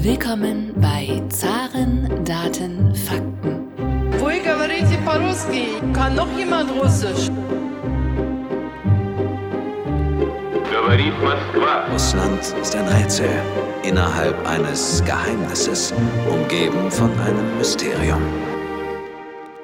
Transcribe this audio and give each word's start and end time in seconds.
Willkommen 0.00 0.72
bei 0.80 1.22
Zaren, 1.28 2.24
Daten, 2.24 2.94
Fakten. 2.94 3.68
Вы 4.18 4.40
говорите 4.40 4.96
по-русски? 5.04 5.66
Kann 5.92 6.14
noch 6.14 6.28
jemand 6.38 6.70
Russisch? 6.70 7.28
Говорит 10.72 11.12
Москва. 11.22 11.92
Russland 11.92 12.40
ist 12.62 12.74
ein 12.74 12.88
Rätsel 12.88 13.28
innerhalb 13.82 14.34
eines 14.48 15.04
Geheimnisses, 15.04 15.92
umgeben 16.30 16.90
von 16.90 17.10
einem 17.20 17.58
Mysterium. 17.58 18.22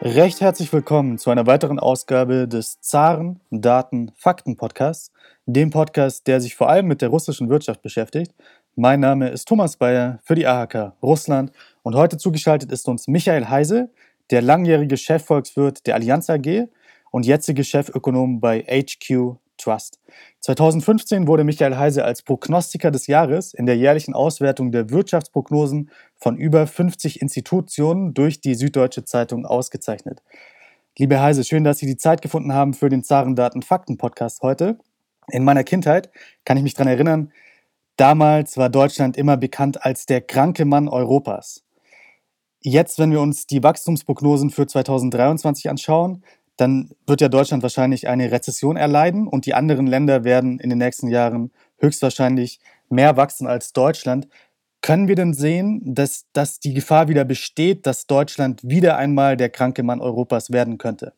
Recht 0.02 0.42
herzlich 0.42 0.70
willkommen 0.74 1.16
zu 1.16 1.30
einer 1.30 1.46
weiteren 1.46 1.78
Ausgabe 1.78 2.46
des 2.48 2.80
Zaren, 2.80 3.40
Daten, 3.50 4.10
Fakten 4.16 4.56
Podcasts, 4.56 5.10
dem 5.46 5.70
Podcast, 5.70 6.26
der 6.26 6.40
sich 6.40 6.54
vor 6.54 6.68
allem 6.68 6.86
mit 6.86 7.02
der 7.02 7.08
russischen 7.08 7.48
Wirtschaft 7.48 7.82
beschäftigt. 7.82 8.34
mein 8.79 8.99
Name 8.99 9.29
ist 9.29 9.47
Thomas 9.47 9.75
Bayer 9.75 10.19
für 10.21 10.35
die 10.35 10.45
AHK 10.45 10.93
Russland 11.01 11.51
und 11.81 11.95
heute 11.95 12.17
zugeschaltet 12.17 12.71
ist 12.71 12.87
uns 12.87 13.07
Michael 13.07 13.49
Heise, 13.49 13.89
der 14.29 14.43
langjährige 14.43 14.97
Chefvolkswirt 14.97 15.87
der 15.87 15.95
Allianz 15.95 16.29
AG 16.29 16.67
und 17.09 17.25
jetzige 17.25 17.63
Chefökonom 17.63 18.39
bei 18.39 18.59
HQ 18.61 19.37
Trust. 19.57 19.99
2015 20.41 21.25
wurde 21.25 21.43
Michael 21.43 21.75
Heise 21.75 22.05
als 22.05 22.21
Prognostiker 22.21 22.91
des 22.91 23.07
Jahres 23.07 23.55
in 23.55 23.65
der 23.65 23.77
jährlichen 23.77 24.13
Auswertung 24.13 24.71
der 24.71 24.91
Wirtschaftsprognosen 24.91 25.89
von 26.15 26.37
über 26.37 26.67
50 26.67 27.19
Institutionen 27.19 28.13
durch 28.13 28.41
die 28.41 28.53
Süddeutsche 28.53 29.03
Zeitung 29.03 29.47
ausgezeichnet. 29.47 30.21
Liebe 30.99 31.19
Heise, 31.19 31.43
schön, 31.43 31.63
dass 31.63 31.79
Sie 31.79 31.87
die 31.87 31.97
Zeit 31.97 32.21
gefunden 32.21 32.53
haben 32.53 32.75
für 32.75 32.89
den 32.89 33.03
Zarendaten 33.03 33.63
Fakten 33.63 33.97
Podcast 33.97 34.43
heute. 34.43 34.77
In 35.31 35.43
meiner 35.43 35.63
Kindheit 35.63 36.11
kann 36.45 36.57
ich 36.57 36.63
mich 36.63 36.75
daran 36.75 36.93
erinnern, 36.93 37.31
Damals 37.97 38.57
war 38.57 38.69
Deutschland 38.69 39.17
immer 39.17 39.37
bekannt 39.37 39.83
als 39.83 40.05
der 40.05 40.21
kranke 40.21 40.65
Mann 40.65 40.87
Europas. 40.87 41.63
Jetzt, 42.61 42.99
wenn 42.99 43.11
wir 43.11 43.21
uns 43.21 43.47
die 43.47 43.63
Wachstumsprognosen 43.63 44.51
für 44.51 44.67
2023 44.67 45.69
anschauen, 45.69 46.23
dann 46.57 46.91
wird 47.07 47.21
ja 47.21 47.29
Deutschland 47.29 47.63
wahrscheinlich 47.63 48.07
eine 48.07 48.31
Rezession 48.31 48.77
erleiden 48.77 49.27
und 49.27 49.45
die 49.45 49.55
anderen 49.55 49.87
Länder 49.87 50.23
werden 50.23 50.59
in 50.59 50.69
den 50.69 50.79
nächsten 50.79 51.07
Jahren 51.07 51.51
höchstwahrscheinlich 51.79 52.59
mehr 52.89 53.17
wachsen 53.17 53.47
als 53.47 53.73
Deutschland. 53.73 54.27
Können 54.81 55.07
wir 55.07 55.15
denn 55.15 55.33
sehen, 55.33 55.81
dass, 55.83 56.25
dass 56.33 56.59
die 56.59 56.73
Gefahr 56.73 57.07
wieder 57.07 57.25
besteht, 57.25 57.87
dass 57.87 58.05
Deutschland 58.05 58.61
wieder 58.63 58.97
einmal 58.97 59.37
der 59.37 59.49
kranke 59.49 59.81
Mann 59.81 60.01
Europas 60.01 60.51
werden 60.51 60.77
könnte? 60.77 61.13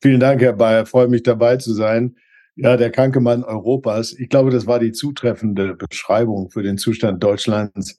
Vielen 0.00 0.20
Dank, 0.20 0.40
Herr 0.40 0.54
Bayer. 0.54 0.86
Freue 0.86 1.08
mich 1.08 1.22
dabei 1.22 1.56
zu 1.56 1.74
sein. 1.74 2.16
Ja, 2.60 2.76
der 2.76 2.90
kranke 2.90 3.20
Mann 3.20 3.44
Europas. 3.44 4.12
Ich 4.18 4.28
glaube, 4.30 4.50
das 4.50 4.66
war 4.66 4.80
die 4.80 4.90
zutreffende 4.90 5.76
Beschreibung 5.76 6.50
für 6.50 6.64
den 6.64 6.76
Zustand 6.76 7.22
Deutschlands 7.22 7.96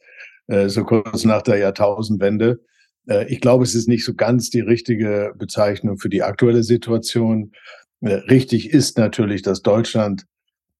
äh, 0.47 0.67
so 0.67 0.83
kurz 0.83 1.23
nach 1.23 1.41
der 1.43 1.59
Jahrtausendwende. 1.59 2.59
Äh, 3.07 3.31
ich 3.31 3.39
glaube, 3.39 3.63
es 3.63 3.73
ist 3.73 3.87
nicht 3.87 4.03
so 4.03 4.15
ganz 4.15 4.49
die 4.49 4.59
richtige 4.59 5.33
Bezeichnung 5.37 5.97
für 5.97 6.09
die 6.09 6.23
aktuelle 6.23 6.63
Situation. 6.63 7.53
Äh, 8.01 8.15
richtig 8.15 8.71
ist 8.71 8.97
natürlich, 8.97 9.43
dass 9.43 9.61
Deutschland 9.61 10.25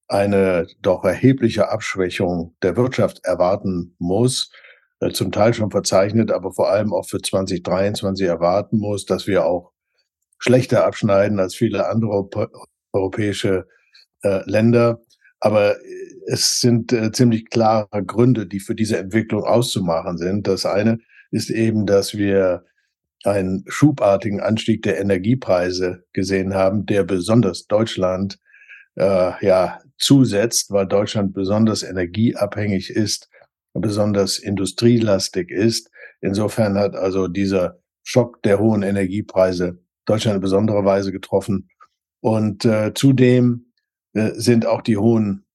eine 0.09 0.67
doch 0.81 1.05
erhebliche 1.05 1.69
Abschwächung 1.69 2.55
der 2.61 2.75
Wirtschaft 2.75 3.23
erwarten 3.23 3.95
muss, 3.97 4.51
äh, 4.99 5.11
zum 5.11 5.31
Teil 5.31 5.53
schon 5.53 5.71
verzeichnet, 5.71 6.31
aber 6.31 6.51
vor 6.51 6.69
allem 6.69 6.93
auch 6.93 7.07
für 7.07 7.21
2023 7.21 8.27
erwarten 8.27 8.77
muss, 8.77 9.05
dass 9.05 9.25
wir 9.25 9.45
auch 9.45 9.71
schlechter 10.37 10.85
abschneiden 10.85 11.39
als 11.39 11.55
viele 11.55 11.87
andere 11.87 12.27
europäische 12.93 13.67
äh, 14.23 14.41
Länder. 14.45 15.01
Aber 15.39 15.77
äh, 15.77 16.09
es 16.27 16.59
sind 16.59 16.91
äh, 16.93 17.11
ziemlich 17.11 17.49
klare 17.49 18.03
Gründe, 18.05 18.47
die 18.47 18.59
für 18.59 18.75
diese 18.75 18.97
Entwicklung 18.97 19.43
auszumachen 19.43 20.17
sind. 20.17 20.47
Das 20.47 20.65
eine 20.65 20.99
ist 21.31 21.49
eben, 21.49 21.85
dass 21.85 22.15
wir 22.15 22.65
einen 23.23 23.65
schubartigen 23.67 24.39
Anstieg 24.39 24.81
der 24.83 24.99
Energiepreise 24.99 26.03
gesehen 26.13 26.53
haben, 26.53 26.85
der 26.85 27.03
besonders 27.03 27.67
Deutschland 27.67 28.39
äh, 28.95 29.31
ja 29.45 29.79
zusetzt, 29.97 30.71
weil 30.71 30.87
Deutschland 30.87 31.33
besonders 31.33 31.83
energieabhängig 31.83 32.89
ist, 32.89 33.29
besonders 33.73 34.39
industrielastig 34.39 35.51
ist. 35.51 35.91
Insofern 36.21 36.77
hat 36.77 36.95
also 36.95 37.27
dieser 37.27 37.79
Schock 38.03 38.41
der 38.43 38.59
hohen 38.59 38.83
Energiepreise 38.83 39.79
Deutschland 40.05 40.35
in 40.35 40.41
besonderer 40.41 40.85
Weise 40.85 41.11
getroffen. 41.11 41.69
Und 42.21 42.65
äh, 42.65 42.93
zudem 42.93 43.71
äh, 44.13 44.31
sind 44.33 44.65
auch 44.65 44.81
die 44.81 44.97
hohen 44.97 45.45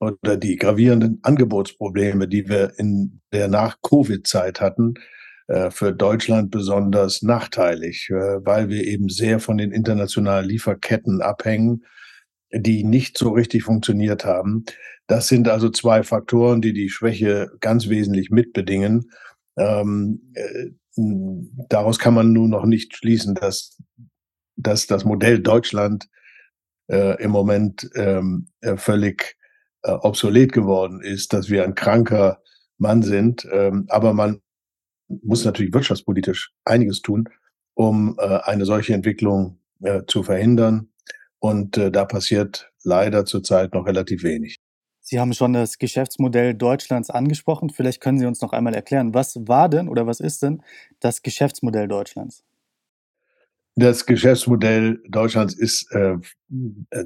oder 0.00 0.36
die 0.36 0.56
gravierenden 0.56 1.18
Angebotsprobleme, 1.22 2.28
die 2.28 2.48
wir 2.48 2.78
in 2.78 3.20
der 3.32 3.48
Nach-Covid-Zeit 3.48 4.60
hatten, 4.60 4.94
äh, 5.48 5.70
für 5.70 5.92
Deutschland 5.92 6.50
besonders 6.50 7.22
nachteilig, 7.22 8.10
äh, 8.10 8.44
weil 8.44 8.68
wir 8.68 8.84
eben 8.84 9.08
sehr 9.08 9.40
von 9.40 9.58
den 9.58 9.72
internationalen 9.72 10.48
Lieferketten 10.48 11.22
abhängen, 11.22 11.84
die 12.52 12.84
nicht 12.84 13.18
so 13.18 13.30
richtig 13.30 13.64
funktioniert 13.64 14.24
haben. 14.24 14.64
Das 15.06 15.28
sind 15.28 15.48
also 15.48 15.70
zwei 15.70 16.02
Faktoren, 16.02 16.60
die 16.60 16.74
die 16.74 16.90
Schwäche 16.90 17.50
ganz 17.60 17.88
wesentlich 17.88 18.30
mitbedingen. 18.30 19.10
Ähm, 19.56 20.32
äh, 20.34 20.70
daraus 21.68 21.98
kann 21.98 22.14
man 22.14 22.32
nun 22.32 22.50
noch 22.50 22.66
nicht 22.66 22.96
schließen, 22.96 23.34
dass 23.34 23.78
dass 24.58 24.86
das 24.86 25.04
Modell 25.04 25.40
Deutschland 25.40 26.08
äh, 26.88 27.22
im 27.22 27.30
Moment 27.30 27.88
ähm, 27.94 28.48
äh, 28.60 28.76
völlig 28.76 29.36
äh, 29.82 29.92
obsolet 29.92 30.52
geworden 30.52 31.00
ist, 31.00 31.32
dass 31.32 31.48
wir 31.48 31.64
ein 31.64 31.74
kranker 31.74 32.42
Mann 32.76 33.02
sind. 33.02 33.46
Ähm, 33.50 33.86
aber 33.88 34.12
man 34.12 34.40
muss 35.08 35.44
natürlich 35.44 35.72
wirtschaftspolitisch 35.72 36.52
einiges 36.64 37.00
tun, 37.00 37.28
um 37.74 38.16
äh, 38.18 38.38
eine 38.44 38.64
solche 38.64 38.94
Entwicklung 38.94 39.58
äh, 39.82 40.02
zu 40.06 40.22
verhindern. 40.22 40.90
Und 41.38 41.76
äh, 41.76 41.90
da 41.90 42.04
passiert 42.04 42.72
leider 42.82 43.24
zurzeit 43.24 43.74
noch 43.74 43.86
relativ 43.86 44.22
wenig. 44.24 44.56
Sie 45.00 45.18
haben 45.18 45.32
schon 45.32 45.54
das 45.54 45.78
Geschäftsmodell 45.78 46.54
Deutschlands 46.54 47.08
angesprochen. 47.08 47.70
Vielleicht 47.70 48.02
können 48.02 48.18
Sie 48.18 48.26
uns 48.26 48.42
noch 48.42 48.52
einmal 48.52 48.74
erklären, 48.74 49.14
was 49.14 49.36
war 49.48 49.68
denn 49.68 49.88
oder 49.88 50.06
was 50.06 50.20
ist 50.20 50.42
denn 50.42 50.62
das 51.00 51.22
Geschäftsmodell 51.22 51.88
Deutschlands? 51.88 52.44
Das 53.78 54.06
Geschäftsmodell 54.06 55.00
Deutschlands 55.08 55.54
ist 55.54 55.86
äh, 55.92 56.16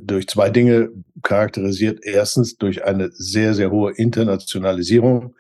durch 0.01 0.27
zwei 0.27 0.49
Dinge 0.49 0.89
charakterisiert. 1.23 1.99
Erstens 2.03 2.57
durch 2.57 2.83
eine 2.83 3.11
sehr, 3.13 3.53
sehr 3.53 3.71
hohe 3.71 3.93
Internationalisierung, 3.93 5.35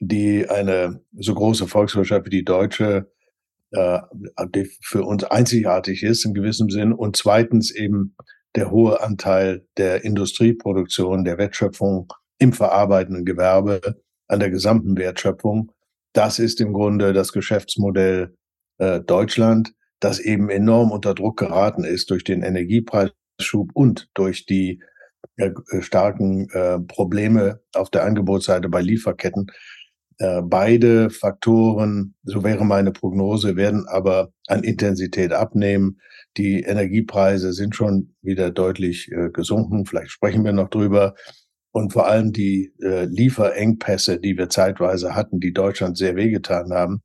die 0.00 0.48
eine 0.48 1.04
so 1.16 1.34
große 1.34 1.68
Volkswirtschaft 1.68 2.26
wie 2.26 2.30
die 2.30 2.44
deutsche 2.44 3.12
äh, 3.70 4.00
die 4.52 4.68
für 4.82 5.04
uns 5.04 5.22
einzigartig 5.22 6.02
ist 6.02 6.24
in 6.24 6.34
gewissem 6.34 6.68
Sinn. 6.68 6.92
Und 6.92 7.16
zweitens 7.16 7.72
eben 7.72 8.16
der 8.56 8.72
hohe 8.72 9.00
Anteil 9.00 9.64
der 9.76 10.04
Industrieproduktion, 10.04 11.22
der 11.22 11.38
Wertschöpfung 11.38 12.12
im 12.38 12.52
verarbeitenden 12.52 13.24
Gewerbe 13.24 14.02
an 14.26 14.40
der 14.40 14.50
gesamten 14.50 14.98
Wertschöpfung. 14.98 15.70
Das 16.12 16.40
ist 16.40 16.60
im 16.60 16.72
Grunde 16.72 17.12
das 17.12 17.30
Geschäftsmodell 17.30 18.34
äh, 18.78 18.98
Deutschland 18.98 19.74
das 20.00 20.18
eben 20.18 20.48
enorm 20.50 20.90
unter 20.90 21.14
Druck 21.14 21.38
geraten 21.38 21.84
ist 21.84 22.10
durch 22.10 22.24
den 22.24 22.42
Energiepreisschub 22.42 23.70
und 23.74 24.08
durch 24.14 24.46
die 24.46 24.82
äh, 25.36 25.50
starken 25.80 26.48
äh, 26.50 26.80
Probleme 26.80 27.60
auf 27.74 27.90
der 27.90 28.04
Angebotsseite 28.04 28.68
bei 28.68 28.80
Lieferketten. 28.80 29.50
Äh, 30.18 30.42
beide 30.42 31.10
Faktoren, 31.10 32.14
so 32.24 32.44
wäre 32.44 32.64
meine 32.64 32.92
Prognose, 32.92 33.56
werden 33.56 33.86
aber 33.88 34.32
an 34.48 34.64
Intensität 34.64 35.32
abnehmen. 35.32 36.00
Die 36.36 36.60
Energiepreise 36.62 37.52
sind 37.52 37.74
schon 37.74 38.14
wieder 38.22 38.50
deutlich 38.50 39.10
äh, 39.12 39.30
gesunken. 39.30 39.86
Vielleicht 39.86 40.10
sprechen 40.10 40.44
wir 40.44 40.52
noch 40.52 40.68
drüber. 40.68 41.14
Und 41.72 41.92
vor 41.92 42.06
allem 42.06 42.32
die 42.32 42.72
äh, 42.82 43.04
Lieferengpässe, 43.04 44.18
die 44.18 44.36
wir 44.36 44.48
zeitweise 44.48 45.14
hatten, 45.14 45.40
die 45.40 45.52
Deutschland 45.52 45.96
sehr 45.96 46.16
wehgetan 46.16 46.72
haben, 46.72 47.02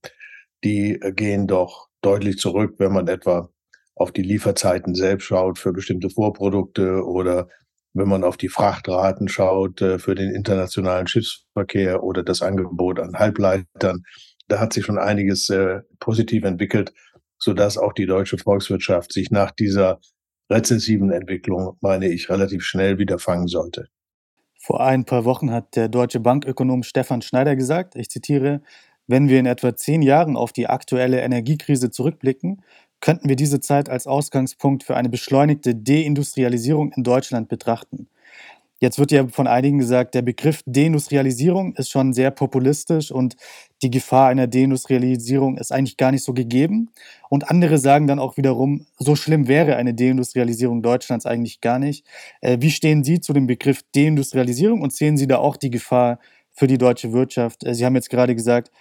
die 0.63 1.00
gehen 1.15 1.48
doch 1.48 1.88
deutlich 2.06 2.38
zurück, 2.38 2.75
wenn 2.78 2.94
man 2.94 3.07
etwa 3.07 3.50
auf 3.96 4.12
die 4.12 4.22
Lieferzeiten 4.22 4.94
selbst 4.94 5.25
schaut 5.25 5.57
für 5.57 5.74
bestimmte 5.74 6.10
Vorprodukte 6.10 7.04
oder 7.04 7.48
wenn 7.94 8.10
man 8.10 8.24
auf 8.24 8.36
die 8.36 8.50
Frachtraten 8.50 9.30
schaut 9.30 9.81
äh, 9.81 10.00
für 10.00 10.16
den 10.16 10.36
internationalen 10.36 11.07
Schiffsverkehr 11.07 12.04
oder 12.04 12.24
das 12.24 12.42
Angebot 12.42 13.00
an 13.00 13.18
Halbleitern. 13.18 14.04
Da 14.48 14.60
hat 14.60 14.74
sich 14.74 14.86
schon 14.86 15.00
einiges 15.00 15.50
äh, 15.50 15.80
positiv 16.00 16.44
entwickelt, 16.44 16.94
sodass 17.40 17.78
auch 17.78 17.94
die 17.94 18.06
deutsche 18.06 18.38
Volkswirtschaft 18.38 19.13
sich 19.13 19.31
nach 19.31 19.51
dieser 19.51 20.00
rezessiven 20.51 21.12
Entwicklung, 21.12 21.78
meine 21.81 22.10
ich, 22.10 22.30
relativ 22.30 22.63
schnell 22.63 23.00
wieder 23.00 23.18
fangen 23.18 23.48
sollte. 23.48 23.88
Vor 24.60 24.81
ein 24.81 25.06
paar 25.06 25.25
Wochen 25.25 25.51
hat 25.51 25.75
der 25.75 25.88
deutsche 25.88 26.19
Bankökonom 26.19 26.84
Stefan 26.84 27.22
Schneider 27.22 27.56
gesagt, 27.56 27.96
ich 27.96 28.10
zitiere, 28.10 28.62
wenn 29.07 29.30
wir 29.30 29.40
in 29.40 29.46
etwa 29.46 29.75
zehn 29.75 30.02
Jahren 30.02 30.38
auf 30.38 30.52
die 30.52 30.68
aktuelle 30.68 31.22
Energiekrise 31.22 31.92
zurückblicken, 31.92 32.62
könnten 33.02 33.30
wir 33.30 33.36
diese 33.36 33.60
Zeit 33.60 33.90
als 33.90 34.07
Ausgangspunkt 34.07 34.84
für 34.84 34.96
eine 34.96 35.10
beschleunigte 35.10 35.75
Deindustrialisierung 35.75 36.92
in 36.94 37.04
Deutschland 37.04 37.50
betrachten. 37.50 38.07
Jetzt 38.80 39.00
wird 39.00 39.12
ja 39.12 39.25
von 39.28 39.48
einigen 39.48 39.78
gesagt, 39.78 40.16
der 40.16 40.22
Begriff 40.22 40.62
Deindustrialisierung 40.66 41.75
ist 41.75 41.90
schon 41.90 42.12
sehr 42.13 42.30
populistisch 42.30 43.10
und 43.10 43.38
die 43.81 43.90
Gefahr 43.90 44.28
einer 44.28 44.48
Deindustrialisierung 44.48 45.58
ist 45.58 45.72
eigentlich 45.72 45.96
gar 45.96 46.12
nicht 46.12 46.24
so 46.24 46.34
gegeben. 46.34 46.90
Und 47.30 47.50
andere 47.50 47.78
sagen 47.78 48.06
dann 48.06 48.19
auch 48.19 48.36
wiederum, 48.36 48.86
so 48.98 49.16
schlimm 49.16 49.48
wäre 49.48 49.78
eine 49.78 49.94
Deindustrialisierung 49.94 50.81
Deutschlands 50.81 51.25
eigentlich 51.25 51.62
gar 51.62 51.80
nicht. 51.80 52.06
Äh, 52.42 52.58
wie 52.60 52.72
stehen 52.72 53.04
Sie 53.06 53.22
zu 53.22 53.31
dem 53.31 53.48
Begriff 53.48 53.81
Deindustrialisierung 53.96 54.81
und 54.81 54.92
sehen 54.92 55.16
Sie 55.16 55.28
da 55.28 55.38
auch 55.38 55.56
die 55.56 55.69
Gefahr 55.69 56.19
für 56.51 56.68
die 56.68 56.78
deutsche 56.78 57.13
Wirtschaft? 57.13 57.63
Äh, 57.63 57.75
Sie 57.75 57.86
haben 57.86 57.96
jetzt 57.96 58.10
gerade 58.10 58.36
gesagt, 58.36 58.72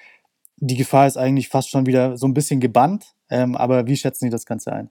die 0.56 0.77
Gefahr 0.77 1.06
ist 1.06 1.17
eigentlich 1.17 1.49
fast 1.49 1.71
schon 1.71 1.87
wieder 1.87 2.17
so 2.17 2.27
ein 2.27 2.35
bisschen 2.35 2.61
gebannt. 2.61 3.15
Ähm, 3.31 3.56
aber 3.56 3.87
wie 3.87 3.97
schätzen 3.97 4.27
Sie 4.27 4.31
das 4.31 4.47
Ganze 4.47 4.73
ein? 4.73 4.91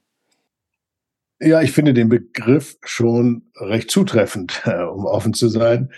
Ja, 1.39 1.62
ich 1.62 1.71
finde 1.71 1.94
den 1.94 2.10
Begriff 2.10 2.77
schon 2.83 3.51
recht 3.56 3.92
zutreffend, 3.92 4.65
um 4.65 5.06
offen 5.06 5.33
zu 5.33 5.50
sein. 5.50 5.92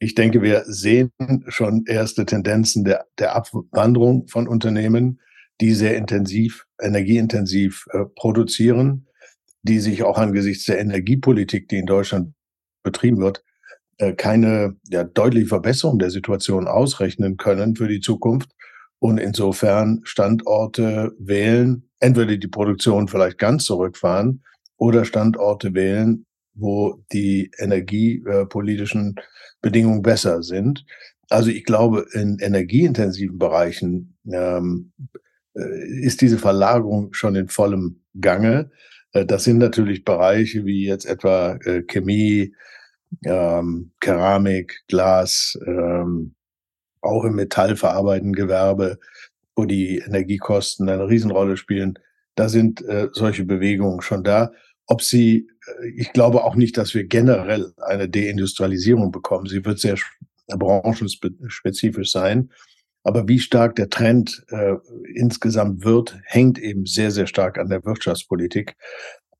Ich 0.00 0.14
denke, 0.14 0.42
wir 0.42 0.64
sehen 0.66 1.10
schon 1.48 1.84
erste 1.86 2.24
Tendenzen 2.24 2.84
der, 2.84 3.06
der 3.18 3.34
Abwanderung 3.34 4.28
von 4.28 4.46
Unternehmen, 4.46 5.20
die 5.60 5.72
sehr 5.72 5.96
intensiv, 5.96 6.66
energieintensiv 6.80 7.86
äh, 7.90 8.04
produzieren, 8.14 9.06
die 9.62 9.80
sich 9.80 10.02
auch 10.02 10.18
angesichts 10.18 10.66
der 10.66 10.80
Energiepolitik, 10.80 11.68
die 11.68 11.78
in 11.78 11.86
Deutschland 11.86 12.34
betrieben 12.82 13.18
wird, 13.18 13.44
äh, 13.98 14.12
keine 14.12 14.76
ja, 14.88 15.04
deutliche 15.04 15.46
Verbesserung 15.46 15.98
der 15.98 16.10
Situation 16.10 16.66
ausrechnen 16.66 17.36
können 17.36 17.76
für 17.76 17.88
die 17.88 18.00
Zukunft 18.00 18.50
und 19.02 19.18
insofern 19.18 20.00
Standorte 20.04 21.12
wählen, 21.18 21.82
entweder 21.98 22.36
die 22.36 22.46
Produktion 22.46 23.08
vielleicht 23.08 23.36
ganz 23.36 23.64
zurückfahren 23.64 24.44
oder 24.76 25.04
Standorte 25.04 25.74
wählen, 25.74 26.24
wo 26.54 27.02
die 27.12 27.50
energiepolitischen 27.58 29.16
Bedingungen 29.60 30.02
besser 30.02 30.44
sind. 30.44 30.84
Also 31.30 31.50
ich 31.50 31.64
glaube, 31.64 32.06
in 32.12 32.38
energieintensiven 32.38 33.38
Bereichen 33.38 34.16
ähm, 34.32 34.92
äh, 35.56 36.04
ist 36.04 36.20
diese 36.20 36.38
Verlagerung 36.38 37.12
schon 37.12 37.34
in 37.34 37.48
vollem 37.48 38.04
Gange. 38.20 38.70
Äh, 39.14 39.26
das 39.26 39.42
sind 39.42 39.58
natürlich 39.58 40.04
Bereiche 40.04 40.64
wie 40.64 40.86
jetzt 40.86 41.06
etwa 41.06 41.54
äh, 41.64 41.82
Chemie, 41.82 42.54
ähm, 43.24 43.90
Keramik, 43.98 44.84
Glas, 44.86 45.58
ähm, 45.66 46.36
auch 47.02 47.24
im 47.24 47.34
metallverarbeitenden 47.34 48.34
Gewerbe, 48.34 48.98
wo 49.54 49.64
die 49.64 49.98
Energiekosten 49.98 50.88
eine 50.88 51.08
Riesenrolle 51.08 51.56
spielen. 51.56 51.98
Da 52.34 52.48
sind 52.48 52.82
äh, 52.82 53.08
solche 53.12 53.44
Bewegungen 53.44 54.00
schon 54.00 54.24
da. 54.24 54.52
Ob 54.86 55.02
sie, 55.02 55.48
äh, 55.66 55.88
ich 55.96 56.12
glaube 56.12 56.44
auch 56.44 56.54
nicht, 56.54 56.78
dass 56.78 56.94
wir 56.94 57.04
generell 57.04 57.72
eine 57.76 58.08
Deindustrialisierung 58.08 59.12
bekommen. 59.12 59.46
Sie 59.46 59.64
wird 59.64 59.78
sehr 59.78 59.96
branchenspezifisch 60.48 62.10
sein. 62.10 62.50
Aber 63.04 63.26
wie 63.26 63.40
stark 63.40 63.74
der 63.76 63.90
Trend 63.90 64.44
äh, 64.50 64.74
insgesamt 65.14 65.84
wird, 65.84 66.18
hängt 66.24 66.58
eben 66.58 66.86
sehr, 66.86 67.10
sehr 67.10 67.26
stark 67.26 67.58
an 67.58 67.68
der 67.68 67.84
Wirtschaftspolitik. 67.84 68.76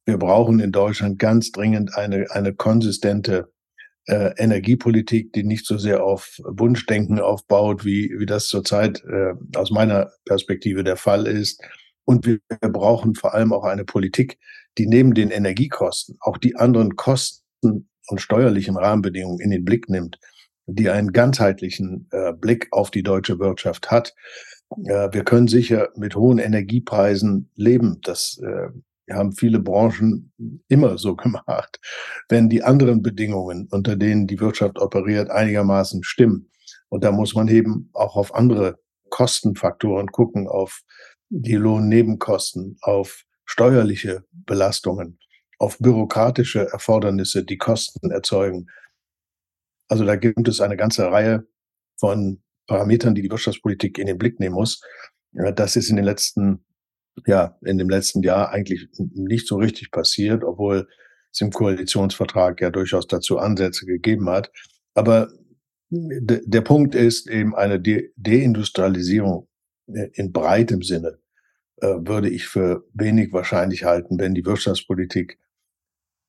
Wir 0.05 0.19
brauchen 0.19 0.59
in 0.59 0.73
Deutschland 0.73 1.21
ganz 1.21 1.53
dringend 1.53 1.97
eine, 1.97 2.27
eine 2.31 2.55
konsistente 2.55 3.52
äh, 4.07 4.33
Energiepolitik, 4.37 5.33
die 5.33 5.45
nicht 5.45 5.67
so 5.67 5.79
sehr 5.79 6.05
auf 6.05 6.39
Wunschdenken 6.45 7.21
aufbaut, 7.21 7.85
wie, 7.85 8.15
wie 8.19 8.27
das 8.27 8.49
zurzeit 8.49 9.03
äh, 9.05 9.35
aus 9.57 9.71
meiner 9.71 10.11
Perspektive 10.25 10.85
der 10.85 10.97
Fall 10.97 11.27
ist. 11.27 11.63
Und 12.05 12.27
wir 12.27 12.39
brauchen 12.61 13.15
vor 13.15 13.35
allem 13.35 13.53
auch 13.53 13.65
eine 13.65 13.85
Politik, 13.85 14.39
die 14.79 14.87
neben 14.87 15.15
den 15.15 15.31
Energiekosten 15.31 16.17
auch 16.21 16.39
die 16.39 16.57
anderen 16.57 16.97
Kosten 16.97 17.89
und 18.09 18.21
steuerlichen 18.21 18.77
Rahmenbedingungen 18.77 19.41
in 19.41 19.51
den 19.51 19.65
Blick 19.65 19.89
nimmt, 19.89 20.19
die 20.67 20.91
einen 20.91 21.13
ganzheitlichen 21.13 22.09
äh, 22.11 22.33
Blick 22.33 22.69
auf 22.73 22.91
die 22.91 23.03
deutsche 23.03 23.39
Wirtschaft 23.39 23.91
hat. 23.91 24.15
Äh, 24.85 25.13
wir 25.13 25.25
können 25.25 25.49
sicher 25.49 25.91
mit 25.97 26.17
hohen 26.17 26.39
Energiepreisen 26.39 27.51
leben. 27.55 28.01
Das 28.03 28.41
äh, 28.43 28.69
haben 29.15 29.33
viele 29.33 29.61
Branchen 29.61 30.33
immer 30.69 30.99
so 30.99 31.17
gemacht. 31.17 31.81
Wenn 32.29 32.49
die 32.49 32.63
anderen 32.63 33.03
Bedingungen, 33.03 33.69
unter 33.71 33.97
denen 33.97 34.27
die 34.27 34.41
Wirtschaft 34.41 34.79
operiert, 34.79 35.31
einigermaßen 35.31 36.03
stimmen. 36.03 36.51
Und 36.89 37.05
da 37.05 37.13
muss 37.13 37.35
man 37.35 37.49
eben 37.49 37.91
auch 37.95 38.17
auf 38.17 38.35
andere 38.35 38.79
Kostenfaktoren 39.11 40.09
gucken, 40.09 40.49
auf 40.49 40.83
die 41.29 41.55
Lohnnebenkosten, 41.55 42.77
auf 42.83 43.25
steuerliche 43.45 44.25
Belastungen, 44.33 45.19
auf 45.59 45.79
bürokratische 45.79 46.69
Erfordernisse, 46.71 47.45
die 47.45 47.59
Kosten 47.59 48.11
erzeugen. 48.11 48.67
Also 49.89 50.05
da 50.05 50.17
gibt 50.17 50.49
es 50.49 50.61
eine 50.61 50.77
ganze 50.77 51.11
Reihe 51.11 51.47
von 51.99 52.43
Parametern, 52.67 53.15
die 53.15 53.23
die 53.23 53.31
Wirtschaftspolitik 53.31 53.99
in 53.99 54.07
den 54.07 54.19
Blick 54.19 54.41
nehmen 54.41 54.55
muss. 54.55 54.83
Das 55.33 55.77
ist 55.77 55.89
in 55.89 55.97
den 55.97 56.05
letzten 56.05 56.65
ja 57.27 57.57
in 57.65 57.79
dem 57.79 57.89
letzten 57.89 58.23
Jahr 58.23 58.51
eigentlich 58.51 58.89
nicht 58.99 59.47
so 59.47 59.57
richtig 59.57 59.91
passiert, 59.91 60.45
obwohl 60.45 60.89
es 61.33 61.41
im 61.41 61.51
Koalitionsvertrag 61.51 62.61
ja 62.61 62.71
durchaus 62.71 63.07
dazu 63.07 63.39
Ansätze 63.39 63.87
gegeben 63.87 64.29
hat. 64.29 64.51
Aber 64.95 65.31
der 65.91 66.61
Punkt 66.63 66.95
ist 66.95 67.29
eben 67.29 67.55
eine 67.55 67.81
De 67.81 68.13
Deindustrialisierung 68.17 69.49
äh, 69.89 70.09
in 70.15 70.33
breitem 70.33 70.83
Sinne 70.83 71.19
äh, 71.83 71.97
würde 71.99 72.31
ich 72.31 72.47
für 72.47 72.85
wenig 72.95 73.33
wahrscheinlich 73.33 73.85
halten, 73.85 74.19
wenn 74.19 74.35
die 74.35 74.47
Wirtschaftspolitik 74.47 75.39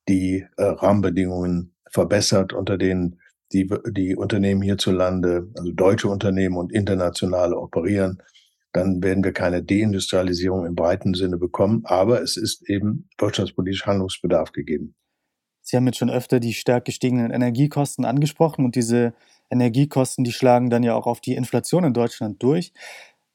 die 0.08 0.46
äh, 0.56 0.64
Rahmenbedingungen 0.64 1.74
verbessert, 1.90 2.52
unter 2.52 2.76
denen 2.76 3.20
die, 3.52 3.70
die 3.90 4.16
Unternehmen 4.16 4.62
hierzulande, 4.62 5.48
also 5.56 5.72
deutsche 5.72 6.08
Unternehmen 6.08 6.56
und 6.56 6.72
internationale 6.72 7.56
operieren 7.56 8.22
dann 8.74 9.02
werden 9.02 9.22
wir 9.22 9.32
keine 9.32 9.62
Deindustrialisierung 9.62 10.66
im 10.66 10.74
breiten 10.74 11.14
Sinne 11.14 11.38
bekommen. 11.38 11.82
Aber 11.84 12.20
es 12.20 12.36
ist 12.36 12.68
eben 12.68 13.08
wirtschaftspolitisch 13.18 13.86
Handlungsbedarf 13.86 14.52
gegeben. 14.52 14.94
Sie 15.62 15.76
haben 15.76 15.86
jetzt 15.86 15.98
schon 15.98 16.10
öfter 16.10 16.40
die 16.40 16.52
stark 16.52 16.84
gestiegenen 16.84 17.30
Energiekosten 17.30 18.04
angesprochen 18.04 18.64
und 18.64 18.74
diese 18.74 19.14
Energiekosten, 19.48 20.24
die 20.24 20.32
schlagen 20.32 20.68
dann 20.68 20.82
ja 20.82 20.94
auch 20.94 21.06
auf 21.06 21.20
die 21.20 21.34
Inflation 21.34 21.84
in 21.84 21.94
Deutschland 21.94 22.42
durch. 22.42 22.72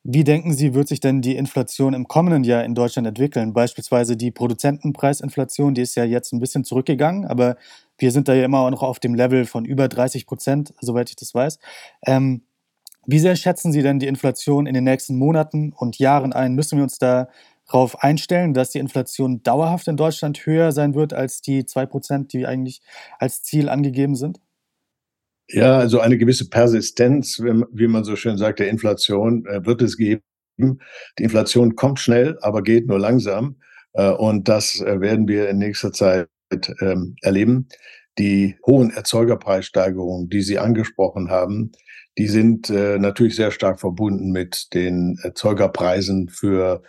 Wie 0.04 0.24
denken 0.24 0.54
Sie, 0.54 0.74
wird 0.74 0.88
sich 0.88 1.00
denn 1.00 1.22
die 1.22 1.36
Inflation 1.36 1.94
im 1.94 2.08
kommenden 2.08 2.44
Jahr 2.44 2.64
in 2.64 2.76
Deutschland 2.76 3.08
entwickeln? 3.08 3.54
Beispielsweise 3.54 4.18
die 4.18 4.32
Produzentenpreisinflation, 4.32 5.74
die 5.74 5.82
ist 5.82 5.96
ja 5.96 6.04
jetzt 6.04 6.34
ein 6.34 6.40
bisschen 6.40 6.64
zurückgegangen, 6.64 7.26
aber 7.26 7.56
wir 7.98 8.12
sind 8.12 8.28
da 8.28 8.34
ja 8.34 8.46
immer 8.46 8.70
noch 8.72 8.84
auf 8.84 9.00
dem 9.00 9.16
Level 9.16 9.46
von 9.46 9.66
über 9.66 9.88
30 9.88 10.26
Prozent, 10.26 10.74
soweit 10.82 11.10
ich 11.10 11.16
das 11.16 11.34
weiß. 11.34 11.60
Ähm, 12.06 12.44
wie 13.12 13.20
sehr 13.20 13.36
schätzen 13.36 13.72
Sie 13.72 13.82
denn 13.82 13.98
die 13.98 14.08
Inflation 14.08 14.68
in 14.68 14.76
den 14.76 14.84
nächsten 14.84 15.18
Monaten 15.18 15.74
und 15.76 15.98
Jahren 15.98 16.32
ein? 16.32 16.54
Müssen 16.54 16.78
wir 16.78 16.84
uns 16.84 17.00
darauf 17.00 18.04
einstellen, 18.04 18.54
dass 18.54 18.70
die 18.70 18.78
Inflation 18.78 19.42
dauerhaft 19.42 19.88
in 19.88 19.98
Deutschland 19.98 20.46
höher 20.46 20.72
sein 20.72 20.94
wird 20.94 21.14
als 21.14 21.42
die 21.42 21.64
2%, 21.64 22.28
die 22.28 22.46
eigentlich 22.46 22.82
als 23.18 23.42
Ziel 23.42 23.68
angegeben 23.68 24.16
sind? 24.16 24.40
Ja, 25.48 25.80
also 25.80 26.00
eine 26.00 26.20
gewisse 26.20 26.50
Persistenz, 26.50 27.40
wie 27.40 27.88
man 27.88 28.04
so 28.04 28.16
schön 28.16 28.38
sagt, 28.38 28.60
der 28.60 28.70
Inflation 28.70 29.44
äh, 29.48 29.66
wird 29.66 29.82
es 29.82 29.98
geben. 29.98 30.22
Die 30.60 31.24
Inflation 31.24 31.76
kommt 31.76 32.00
schnell, 32.00 32.38
aber 32.42 32.62
geht 32.62 32.86
nur 32.86 33.00
langsam. 33.00 33.56
Äh, 33.94 34.12
und 34.12 34.48
das 34.48 34.80
äh, 34.82 35.02
werden 35.02 35.28
wir 35.28 35.50
in 35.50 35.58
nächster 35.58 35.92
Zeit 35.92 36.30
ähm, 36.82 37.16
erleben. 37.24 37.68
Die 38.20 38.58
hohen 38.68 38.92
Erzeugerpreissteigerungen, 38.92 40.30
die 40.30 40.42
Sie 40.42 40.60
angesprochen 40.60 41.32
haben, 41.32 41.72
die 42.20 42.28
sind 42.28 42.70
äh, 42.70 43.00
natürlich 43.00 43.38
sehr 43.38 43.50
stark 43.50 43.80
verbunden 43.80 44.32
mit 44.32 44.74
den 44.74 45.18
Erzeugerpreisen 45.24 46.28
für, 46.28 46.84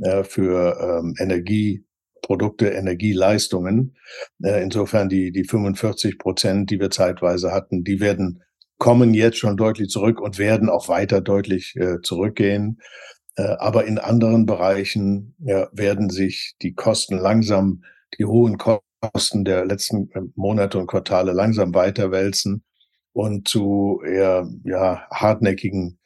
äh, 0.00 0.22
für 0.22 1.00
ähm, 1.02 1.14
Energieprodukte, 1.18 2.68
Energieleistungen. 2.68 3.96
Äh, 4.40 4.62
insofern 4.62 5.08
die, 5.08 5.32
die 5.32 5.42
45 5.42 6.16
Prozent, 6.16 6.70
die 6.70 6.78
wir 6.78 6.90
zeitweise 6.90 7.50
hatten, 7.50 7.82
die 7.82 7.98
werden 7.98 8.44
kommen 8.78 9.14
jetzt 9.14 9.38
schon 9.38 9.56
deutlich 9.56 9.88
zurück 9.88 10.20
und 10.20 10.38
werden 10.38 10.68
auch 10.70 10.88
weiter 10.88 11.20
deutlich 11.20 11.74
äh, 11.74 11.96
zurückgehen. 12.04 12.78
Äh, 13.34 13.56
aber 13.58 13.84
in 13.84 13.98
anderen 13.98 14.46
Bereichen 14.46 15.34
ja, 15.40 15.68
werden 15.72 16.08
sich 16.08 16.54
die 16.62 16.74
Kosten 16.74 17.18
langsam, 17.18 17.82
die 18.16 18.26
hohen 18.26 18.58
Kosten 18.58 19.44
der 19.44 19.66
letzten 19.66 20.08
äh, 20.12 20.20
Monate 20.36 20.78
und 20.78 20.86
Quartale 20.86 21.32
langsam 21.32 21.74
weiterwälzen 21.74 22.62
und 23.12 23.48
zu 23.48 24.02
eher 24.06 24.48
ja, 24.64 25.06
hartnäckigen 25.10 25.98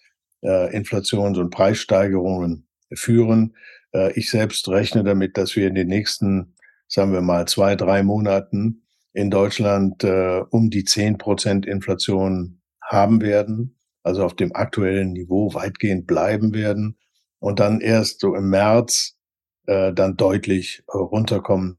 äh, 0.42 0.74
Inflations- 0.76 1.38
und 1.38 1.50
Preissteigerungen 1.50 2.66
führen. 2.92 3.56
Äh, 3.92 4.12
ich 4.18 4.30
selbst 4.30 4.68
rechne 4.68 5.04
damit, 5.04 5.36
dass 5.36 5.56
wir 5.56 5.66
in 5.66 5.74
den 5.74 5.88
nächsten, 5.88 6.54
sagen 6.88 7.12
wir 7.12 7.20
mal, 7.20 7.46
zwei, 7.46 7.76
drei 7.76 8.02
Monaten 8.02 8.82
in 9.12 9.30
Deutschland 9.30 10.04
äh, 10.04 10.42
um 10.50 10.70
die 10.70 10.84
zehn 10.84 11.18
Prozent 11.18 11.66
Inflation 11.66 12.60
haben 12.80 13.20
werden, 13.20 13.78
also 14.02 14.24
auf 14.24 14.34
dem 14.34 14.54
aktuellen 14.54 15.12
Niveau 15.12 15.54
weitgehend 15.54 16.06
bleiben 16.06 16.54
werden 16.54 16.98
und 17.38 17.60
dann 17.60 17.80
erst 17.80 18.20
so 18.20 18.34
im 18.34 18.50
März 18.50 19.16
äh, 19.66 19.92
dann 19.92 20.16
deutlich 20.16 20.82
runterkommen 20.92 21.78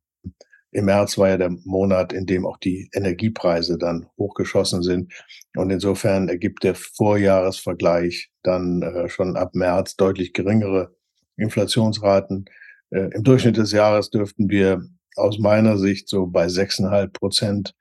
im 0.73 0.85
März 0.85 1.17
war 1.17 1.29
ja 1.29 1.37
der 1.37 1.51
Monat, 1.63 2.13
in 2.13 2.25
dem 2.25 2.45
auch 2.45 2.57
die 2.57 2.89
Energiepreise 2.93 3.77
dann 3.77 4.07
hochgeschossen 4.17 4.81
sind. 4.81 5.13
Und 5.55 5.69
insofern 5.69 6.29
ergibt 6.29 6.63
der 6.63 6.75
Vorjahresvergleich 6.75 8.31
dann 8.41 8.81
äh, 8.81 9.07
schon 9.09 9.37
ab 9.37 9.55
März 9.55 9.95
deutlich 9.95 10.33
geringere 10.33 10.95
Inflationsraten. 11.37 12.45
Äh, 12.89 13.09
Im 13.13 13.23
Durchschnitt 13.23 13.57
des 13.57 13.71
Jahres 13.71 14.09
dürften 14.09 14.49
wir 14.49 14.83
aus 15.15 15.37
meiner 15.39 15.77
Sicht 15.77 16.09
so 16.09 16.27
bei 16.27 16.47
6,5 16.47 17.07
Prozent 17.13 17.75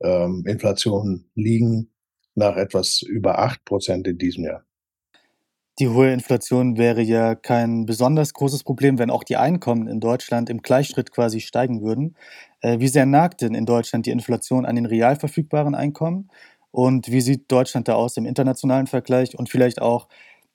ähm, 0.00 0.44
Inflation 0.46 1.30
liegen, 1.34 1.92
nach 2.34 2.56
etwas 2.56 3.02
über 3.02 3.40
8 3.40 3.64
Prozent 3.64 4.06
in 4.06 4.16
diesem 4.16 4.44
Jahr. 4.44 4.67
Die 5.78 5.88
hohe 5.88 6.12
Inflation 6.12 6.76
wäre 6.76 7.02
ja 7.02 7.36
kein 7.36 7.86
besonders 7.86 8.34
großes 8.34 8.64
Problem, 8.64 8.98
wenn 8.98 9.10
auch 9.10 9.22
die 9.22 9.36
Einkommen 9.36 9.86
in 9.86 10.00
Deutschland 10.00 10.50
im 10.50 10.60
Gleichschritt 10.60 11.12
quasi 11.12 11.40
steigen 11.40 11.82
würden. 11.82 12.16
Äh, 12.60 12.80
wie 12.80 12.88
sehr 12.88 13.06
nagt 13.06 13.42
denn 13.42 13.54
in 13.54 13.64
Deutschland 13.64 14.04
die 14.06 14.10
Inflation 14.10 14.66
an 14.66 14.74
den 14.74 14.86
real 14.86 15.14
verfügbaren 15.14 15.76
Einkommen? 15.76 16.30
Und 16.72 17.12
wie 17.12 17.20
sieht 17.20 17.50
Deutschland 17.52 17.86
da 17.86 17.94
aus 17.94 18.16
im 18.16 18.26
internationalen 18.26 18.88
Vergleich 18.88 19.38
und 19.38 19.50
vielleicht 19.50 19.80
auch 19.80 20.08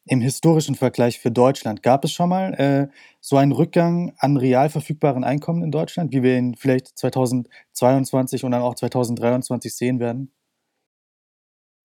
im 0.06 0.20
historischen 0.20 0.75
Vergleich 0.75 1.20
für 1.20 1.32
Deutschland? 1.32 1.84
Gab 1.84 2.03
es 2.03 2.12
schon 2.12 2.27
mal 2.27 2.53
äh, 2.56 2.88
so 3.22 3.38
einen 3.38 3.53
Rückgang 3.53 4.13
an 4.18 4.36
real 4.36 4.70
verfügbaren 4.70 5.24
Einkommen 5.24 5.63
in 5.63 5.72
Deutschland, 5.72 6.12
wie 6.12 6.22
wir 6.22 6.38
ihn 6.38 6.56
vielleicht 6.56 6.98
2022 6.98 8.44
und 8.44 8.51
dann 8.51 8.62
auch 8.62 8.75
2023 8.75 9.74
sehen 9.74 10.01
werden? 10.01 10.34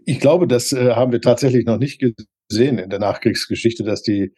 Ich 0.04 0.18
glaube, 0.18 0.49
das 0.49 0.73
äh, 0.73 0.95
haben 0.97 1.12
wir 1.12 1.21
tatsächlich 1.21 1.64
noch 1.66 1.78
nicht 1.78 2.00
gesehen 2.00 2.26
in 2.50 2.88
der 2.88 2.99
Nachkriegsgeschichte, 2.99 3.85
dass 3.85 4.02
die 4.02 4.33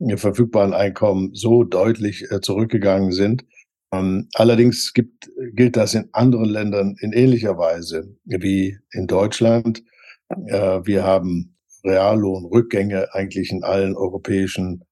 äh, 0.00 0.16
verfügbaren 0.16 0.74
Einkommen 0.74 1.30
so 1.34 1.64
deutlich 1.64 2.30
äh, 2.30 2.40
zurückgegangen 2.40 3.12
sind. 3.12 3.44
Ähm, 3.92 4.28
allerdings 4.34 4.92
gibt, 4.92 5.30
gilt 5.52 5.76
das 5.76 5.94
in 5.94 6.08
anderen 6.12 6.46
Ländern 6.46 6.96
in 7.00 7.12
ähnlicher 7.12 7.56
Weise 7.58 8.16
wie 8.24 8.78
in 8.92 9.06
Deutschland. 9.06 9.82
Äh, 10.28 10.80
wir 10.84 11.04
haben 11.04 11.56
Reallohnrückgänge 11.84 13.14
eigentlich 13.14 13.50
in 13.50 13.62
allen 13.62 13.96
europäischen 13.96 14.84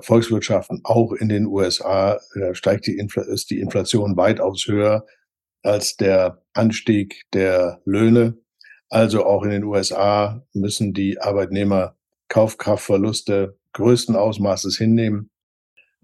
Volkswirtschaften, 0.00 0.82
auch 0.84 1.12
in 1.12 1.30
den 1.30 1.46
USA 1.46 2.20
steigt 2.52 2.86
die, 2.86 2.98
Infl 2.98 3.22
ist 3.22 3.48
die 3.48 3.58
Inflation 3.58 4.18
weitaus 4.18 4.66
höher 4.66 5.06
als 5.62 5.96
der 5.96 6.42
Anstieg 6.52 7.22
der 7.32 7.80
Löhne. 7.86 8.36
Also 8.92 9.24
auch 9.24 9.42
in 9.42 9.48
den 9.48 9.64
USA 9.64 10.44
müssen 10.52 10.92
die 10.92 11.18
Arbeitnehmer 11.18 11.96
Kaufkraftverluste 12.28 13.56
größten 13.72 14.16
Ausmaßes 14.16 14.76
hinnehmen. 14.76 15.30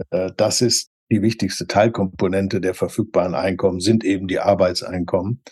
Äh, 0.08 0.30
das 0.34 0.62
ist 0.62 0.90
die 1.10 1.20
wichtigste 1.20 1.66
Teilkomponente 1.66 2.62
der 2.62 2.72
verfügbaren 2.72 3.34
Einkommen, 3.34 3.80
sind 3.80 4.04
eben 4.04 4.26
die 4.26 4.38
Arbeitseinkommen. 4.38 5.42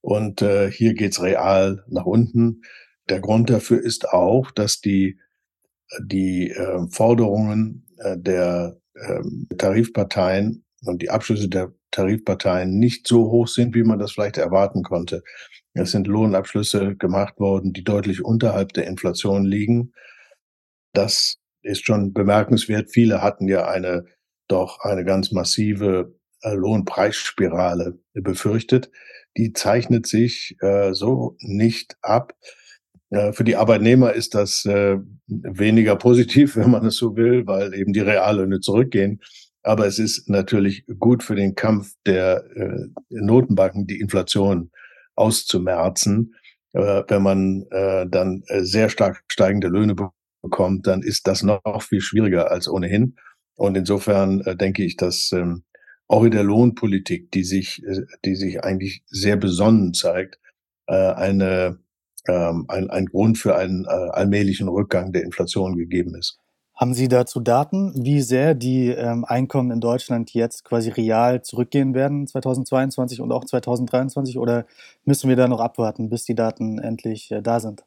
Und 0.00 0.42
äh, 0.42 0.68
hier 0.68 0.94
geht's 0.94 1.22
real 1.22 1.84
nach 1.86 2.06
unten. 2.06 2.62
Der 3.08 3.20
Grund 3.20 3.50
dafür 3.50 3.80
ist 3.80 4.08
auch, 4.08 4.50
dass 4.50 4.80
die, 4.80 5.20
die 6.02 6.50
äh, 6.50 6.88
Forderungen 6.90 7.86
der 8.16 8.80
ähm, 8.96 9.46
Tarifparteien 9.56 10.64
und 10.86 11.02
die 11.02 11.10
Abschlüsse 11.10 11.48
der 11.48 11.72
Tarifparteien 11.92 12.80
nicht 12.80 13.06
so 13.06 13.30
hoch 13.30 13.46
sind, 13.46 13.76
wie 13.76 13.84
man 13.84 14.00
das 14.00 14.10
vielleicht 14.10 14.38
erwarten 14.38 14.82
konnte. 14.82 15.22
Es 15.74 15.92
sind 15.92 16.06
Lohnabschlüsse 16.06 16.96
gemacht 16.96 17.38
worden, 17.38 17.72
die 17.72 17.84
deutlich 17.84 18.24
unterhalb 18.24 18.72
der 18.72 18.86
Inflation 18.86 19.44
liegen. 19.44 19.92
Das 20.92 21.36
ist 21.62 21.86
schon 21.86 22.12
bemerkenswert. 22.12 22.90
Viele 22.90 23.22
hatten 23.22 23.46
ja 23.48 23.68
eine 23.68 24.04
doch 24.48 24.80
eine 24.80 25.04
ganz 25.04 25.30
massive 25.30 26.14
äh, 26.42 26.54
Lohnpreisspirale 26.54 27.98
befürchtet. 28.14 28.90
Die 29.36 29.52
zeichnet 29.52 30.06
sich 30.06 30.56
äh, 30.60 30.92
so 30.92 31.36
nicht 31.40 31.96
ab. 32.02 32.34
Äh, 33.10 33.32
für 33.32 33.44
die 33.44 33.56
Arbeitnehmer 33.56 34.12
ist 34.12 34.34
das 34.34 34.64
äh, 34.64 34.98
weniger 35.26 35.96
positiv, 35.96 36.56
wenn 36.56 36.70
man 36.70 36.86
es 36.86 36.96
so 36.96 37.16
will, 37.16 37.46
weil 37.46 37.74
eben 37.74 37.92
die 37.92 38.00
Reallöhne 38.00 38.60
zurückgehen. 38.60 39.20
Aber 39.62 39.86
es 39.86 39.98
ist 39.98 40.28
natürlich 40.28 40.84
gut 40.98 41.22
für 41.22 41.36
den 41.36 41.54
Kampf 41.54 41.92
der 42.06 42.44
äh, 42.56 42.86
Notenbanken, 43.10 43.86
die 43.86 44.00
Inflation 44.00 44.70
auszumerzen. 45.14 46.34
Äh, 46.72 47.02
wenn 47.08 47.22
man 47.22 47.66
äh, 47.70 48.06
dann 48.08 48.42
äh, 48.46 48.62
sehr 48.62 48.88
stark 48.88 49.24
steigende 49.28 49.68
Löhne 49.68 49.94
bekommt, 50.42 50.86
dann 50.86 51.02
ist 51.02 51.26
das 51.26 51.42
noch 51.42 51.82
viel 51.82 52.00
schwieriger 52.00 52.50
als 52.50 52.68
ohnehin. 52.68 53.16
Und 53.56 53.76
insofern 53.76 54.40
äh, 54.42 54.56
denke 54.56 54.84
ich, 54.84 54.96
dass 54.96 55.32
ähm, 55.32 55.64
auch 56.08 56.24
in 56.24 56.30
der 56.30 56.44
Lohnpolitik, 56.44 57.30
die 57.32 57.44
sich, 57.44 57.82
äh, 57.84 58.02
die 58.24 58.36
sich 58.36 58.64
eigentlich 58.64 59.02
sehr 59.06 59.36
besonnen 59.36 59.94
zeigt, 59.94 60.38
eine, 60.86 61.78
ähm, 62.26 62.64
ein, 62.66 62.90
ein 62.90 63.06
Grund 63.06 63.38
für 63.38 63.54
einen 63.54 63.84
äh, 63.84 63.88
allmählichen 63.88 64.66
Rückgang 64.66 65.12
der 65.12 65.22
Inflation 65.22 65.76
gegeben 65.76 66.16
ist. 66.16 66.40
Haben 66.80 66.94
Sie 66.94 67.08
dazu 67.08 67.40
Daten, 67.40 67.92
wie 67.94 68.22
sehr 68.22 68.54
die 68.54 68.88
ähm, 68.88 69.26
Einkommen 69.26 69.70
in 69.70 69.82
Deutschland 69.82 70.32
jetzt 70.32 70.64
quasi 70.64 70.88
real 70.88 71.42
zurückgehen 71.42 71.92
werden 71.92 72.26
2022 72.26 73.20
und 73.20 73.32
auch 73.32 73.44
2023 73.44 74.38
oder 74.38 74.64
müssen 75.04 75.28
wir 75.28 75.36
da 75.36 75.46
noch 75.46 75.60
abwarten, 75.60 76.08
bis 76.08 76.24
die 76.24 76.34
Daten 76.34 76.78
endlich 76.78 77.30
äh, 77.32 77.42
da 77.42 77.60
sind? 77.60 77.84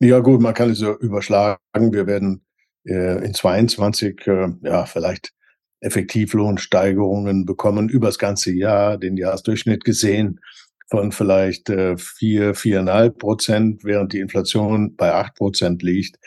Ja 0.00 0.20
gut, 0.20 0.40
man 0.40 0.54
kann 0.54 0.70
es 0.70 0.78
so 0.78 0.96
überschlagen. 0.96 1.58
Wir 1.74 2.06
werden 2.06 2.46
äh, 2.86 3.22
in 3.22 3.34
22 3.34 4.26
äh, 4.26 4.48
ja 4.62 4.86
vielleicht 4.86 5.34
Effektivlohnsteigerungen 5.80 7.44
bekommen 7.44 7.90
über 7.90 8.06
das 8.06 8.18
ganze 8.18 8.54
Jahr, 8.54 8.96
den 8.96 9.18
Jahresdurchschnitt 9.18 9.84
gesehen 9.84 10.40
von 10.88 11.12
vielleicht 11.12 11.68
äh, 11.68 11.98
vier, 11.98 12.54
viereinhalb 12.54 13.18
Prozent, 13.18 13.84
während 13.84 14.14
die 14.14 14.20
Inflation 14.20 14.96
bei 14.96 15.12
acht 15.12 15.34
Prozent 15.34 15.82
liegt. 15.82 16.18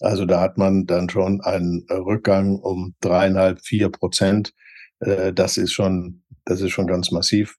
Also 0.00 0.26
da 0.26 0.40
hat 0.40 0.58
man 0.58 0.86
dann 0.86 1.08
schon 1.08 1.40
einen 1.40 1.86
Rückgang 1.90 2.58
um 2.58 2.94
dreieinhalb, 3.00 3.60
vier 3.60 3.88
Prozent. 3.88 4.54
Äh, 5.00 5.32
das 5.32 5.56
ist 5.56 5.72
schon, 5.72 6.22
das 6.44 6.60
ist 6.60 6.72
schon 6.72 6.86
ganz 6.86 7.10
massiv. 7.10 7.56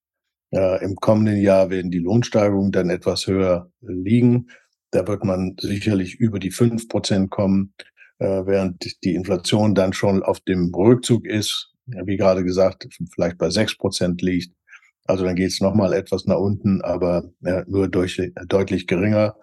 Im 0.50 0.96
kommenden 0.96 1.42
Jahr 1.42 1.70
werden 1.70 1.92
die 1.92 2.00
Lohnsteigerungen 2.00 2.72
dann 2.72 2.90
etwas 2.90 3.28
höher 3.28 3.70
liegen. 3.82 4.48
Da 4.92 5.06
wird 5.06 5.26
man 5.26 5.58
sicherlich 5.60 6.16
über 6.16 6.40
die 6.40 6.52
fünf 6.52 6.88
Prozent 6.88 7.32
kommen, 7.32 7.74
äh, 8.20 8.46
während 8.46 9.04
die 9.04 9.14
Inflation 9.14 9.76
dann 9.76 9.92
schon 9.92 10.24
auf 10.24 10.40
dem 10.40 10.74
Rückzug 10.74 11.26
ist, 11.26 11.74
wie 11.86 12.16
gerade 12.16 12.46
gesagt, 12.46 12.88
vielleicht 13.14 13.38
bei 13.38 13.50
sechs 13.50 13.78
Prozent 13.78 14.22
liegt. 14.22 14.54
Also 15.04 15.26
dann 15.26 15.36
geht 15.36 15.52
es 15.52 15.60
nochmal 15.60 15.92
etwas 15.92 16.26
nach 16.28 16.38
unten, 16.38 16.82
aber 16.82 17.30
nur 17.68 17.90
durch, 17.90 18.22
deutlich 18.48 18.88
geringer. 18.88 19.36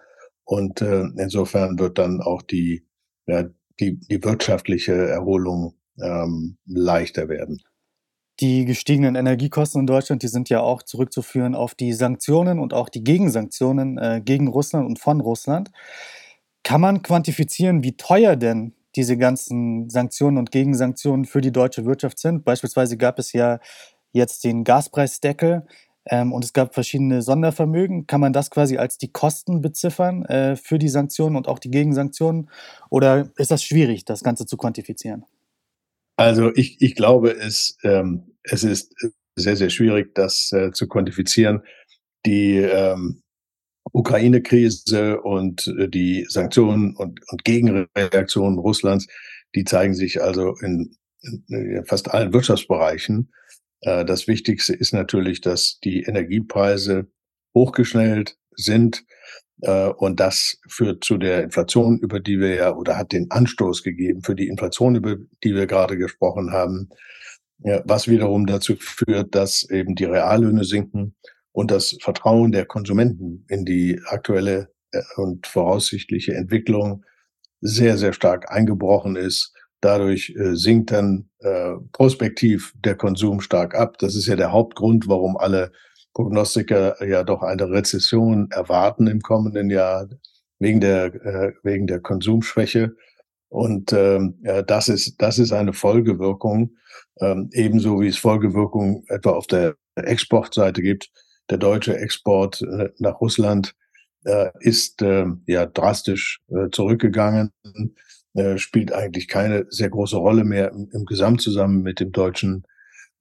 Und 0.45 0.81
äh, 0.81 1.03
insofern 1.17 1.77
wird 1.79 1.97
dann 1.97 2.21
auch 2.21 2.41
die, 2.41 2.85
ja, 3.25 3.45
die, 3.79 3.99
die 3.99 4.23
wirtschaftliche 4.23 4.93
Erholung 4.93 5.75
ähm, 6.01 6.57
leichter 6.65 7.27
werden. 7.27 7.61
Die 8.41 8.65
gestiegenen 8.65 9.15
Energiekosten 9.15 9.81
in 9.81 9.87
Deutschland, 9.87 10.21
die 10.21 10.27
sind 10.27 10.49
ja 10.49 10.61
auch 10.61 10.83
zurückzuführen 10.83 11.55
auf 11.55 11.73
die 11.73 11.93
Sanktionen 11.93 12.59
und 12.59 12.73
auch 12.73 12.89
die 12.89 13.03
Gegensanktionen 13.03 13.97
äh, 13.97 14.21
gegen 14.23 14.47
Russland 14.47 14.85
und 14.85 14.99
von 14.99 15.21
Russland. 15.21 15.71
Kann 16.63 16.81
man 16.81 17.01
quantifizieren, 17.01 17.83
wie 17.83 17.95
teuer 17.95 18.35
denn 18.35 18.73
diese 18.95 19.17
ganzen 19.17 19.89
Sanktionen 19.89 20.37
und 20.37 20.51
Gegensanktionen 20.51 21.25
für 21.25 21.41
die 21.41 21.51
deutsche 21.51 21.85
Wirtschaft 21.85 22.19
sind? 22.19 22.43
Beispielsweise 22.43 22.97
gab 22.97 23.19
es 23.19 23.33
ja 23.33 23.59
jetzt 24.11 24.43
den 24.43 24.63
Gaspreisdeckel, 24.63 25.65
ähm, 26.07 26.31
und 26.31 26.43
es 26.45 26.53
gab 26.53 26.73
verschiedene 26.73 27.21
Sondervermögen. 27.21 28.07
Kann 28.07 28.21
man 28.21 28.33
das 28.33 28.51
quasi 28.51 28.77
als 28.77 28.97
die 28.97 29.11
Kosten 29.11 29.61
beziffern 29.61 30.25
äh, 30.25 30.55
für 30.55 30.77
die 30.77 30.89
Sanktionen 30.89 31.35
und 31.35 31.47
auch 31.47 31.59
die 31.59 31.71
Gegensanktionen? 31.71 32.49
Oder 32.89 33.31
ist 33.37 33.51
das 33.51 33.63
schwierig, 33.63 34.05
das 34.05 34.23
Ganze 34.23 34.45
zu 34.45 34.57
quantifizieren? 34.57 35.25
Also 36.17 36.53
ich, 36.55 36.81
ich 36.81 36.95
glaube, 36.95 37.31
es, 37.31 37.77
ähm, 37.83 38.35
es 38.43 38.63
ist 38.63 38.93
sehr, 39.35 39.55
sehr 39.55 39.69
schwierig, 39.69 40.13
das 40.15 40.51
äh, 40.51 40.71
zu 40.71 40.87
quantifizieren. 40.87 41.61
Die 42.25 42.57
ähm, 42.57 43.21
Ukraine-Krise 43.91 45.21
und 45.21 45.67
äh, 45.79 45.89
die 45.89 46.25
Sanktionen 46.29 46.95
und, 46.95 47.19
und 47.29 47.43
Gegenreaktionen 47.43 48.59
Russlands, 48.59 49.07
die 49.55 49.63
zeigen 49.63 49.93
sich 49.93 50.21
also 50.21 50.55
in, 50.61 50.95
in 51.21 51.83
fast 51.85 52.11
allen 52.11 52.33
Wirtschaftsbereichen. 52.33 53.31
Äh, 53.85 54.03
das 54.03 54.27
Wichtigste 54.27 54.73
ist 54.73 54.93
natürlich, 54.93 55.41
dass 55.41 55.79
die 55.83 56.03
Energiepreise 56.03 57.07
hochgeschnellt 57.53 58.37
sind. 58.55 59.05
Äh, 59.61 59.89
und 59.89 60.19
das 60.19 60.57
führt 60.67 61.03
zu 61.03 61.17
der 61.17 61.43
Inflation, 61.43 61.99
über 61.99 62.19
die 62.19 62.39
wir 62.39 62.55
ja, 62.55 62.75
oder 62.75 62.97
hat 62.97 63.13
den 63.13 63.31
Anstoß 63.31 63.83
gegeben 63.83 64.21
für 64.23 64.35
die 64.35 64.47
Inflation, 64.47 64.95
über 64.95 65.15
die 65.43 65.55
wir 65.55 65.67
gerade 65.67 65.97
gesprochen 65.97 66.51
haben. 66.51 66.89
Was 67.85 68.09
wiederum 68.09 68.45
dazu 68.47 68.75
führt, 68.77 69.33
dass 69.33 69.67
eben 69.69 69.95
die 69.95 70.03
Reallöhne 70.03 70.65
sinken 70.65 71.15
und 71.53 71.71
das 71.71 71.95
Vertrauen 72.01 72.51
der 72.51 72.65
Konsumenten 72.65 73.45
in 73.47 73.63
die 73.63 74.01
aktuelle 74.07 74.73
äh, 74.91 75.01
und 75.15 75.47
voraussichtliche 75.47 76.33
Entwicklung 76.33 77.05
sehr, 77.61 77.97
sehr 77.97 78.11
stark 78.11 78.51
eingebrochen 78.51 79.15
ist 79.15 79.53
Dadurch 79.85 80.33
äh, 80.35 80.55
sinkt 80.55 80.89
dann 80.89 81.29
äh, 81.41 81.73
prospektiv 81.91 82.73
der 82.83 82.95
Konsum 82.95 83.39
stark 83.39 83.75
ab. 83.75 83.99
Das 83.99 84.15
ist 84.15 84.25
ja 84.25 84.35
der 84.35 84.51
Hauptgrund, 84.51 85.07
warum 85.07 85.37
alle 85.37 85.71
Prognostiker 86.15 87.05
ja 87.07 87.23
doch 87.23 87.43
eine 87.43 87.69
Rezession 87.69 88.49
erwarten 88.49 89.05
im 89.05 89.21
kommenden 89.21 89.69
Jahr 89.69 90.07
wegen 90.57 90.81
der, 90.81 91.13
äh, 91.13 91.53
wegen 91.61 91.85
der 91.85 91.99
Konsumschwäche. 91.99 92.95
Und 93.49 93.93
ähm, 93.93 94.39
ja, 94.41 94.63
das, 94.63 94.89
ist, 94.89 95.21
das 95.21 95.37
ist 95.37 95.51
eine 95.51 95.73
Folgewirkung, 95.73 96.77
ähm, 97.21 97.51
ebenso 97.53 98.01
wie 98.01 98.07
es 98.07 98.17
Folgewirkungen 98.17 99.03
etwa 99.07 99.33
auf 99.33 99.45
der 99.45 99.75
Exportseite 99.93 100.81
gibt. 100.81 101.11
Der 101.51 101.59
deutsche 101.59 101.95
Export 101.95 102.59
äh, 102.63 102.89
nach 102.97 103.21
Russland 103.21 103.75
äh, 104.23 104.49
ist 104.61 105.03
äh, 105.03 105.27
ja 105.45 105.67
drastisch 105.67 106.41
äh, 106.47 106.71
zurückgegangen, 106.71 107.51
äh, 108.35 108.57
spielt 108.57 108.93
eigentlich 108.93 109.27
keine 109.27 109.65
sehr 109.69 109.89
große 109.89 110.17
Rolle 110.17 110.43
mehr 110.43 110.71
im, 110.71 110.89
im 110.91 111.05
Gesamtzusammen 111.05 111.81
mit 111.81 111.99
dem 111.99 112.11
deutschen 112.11 112.65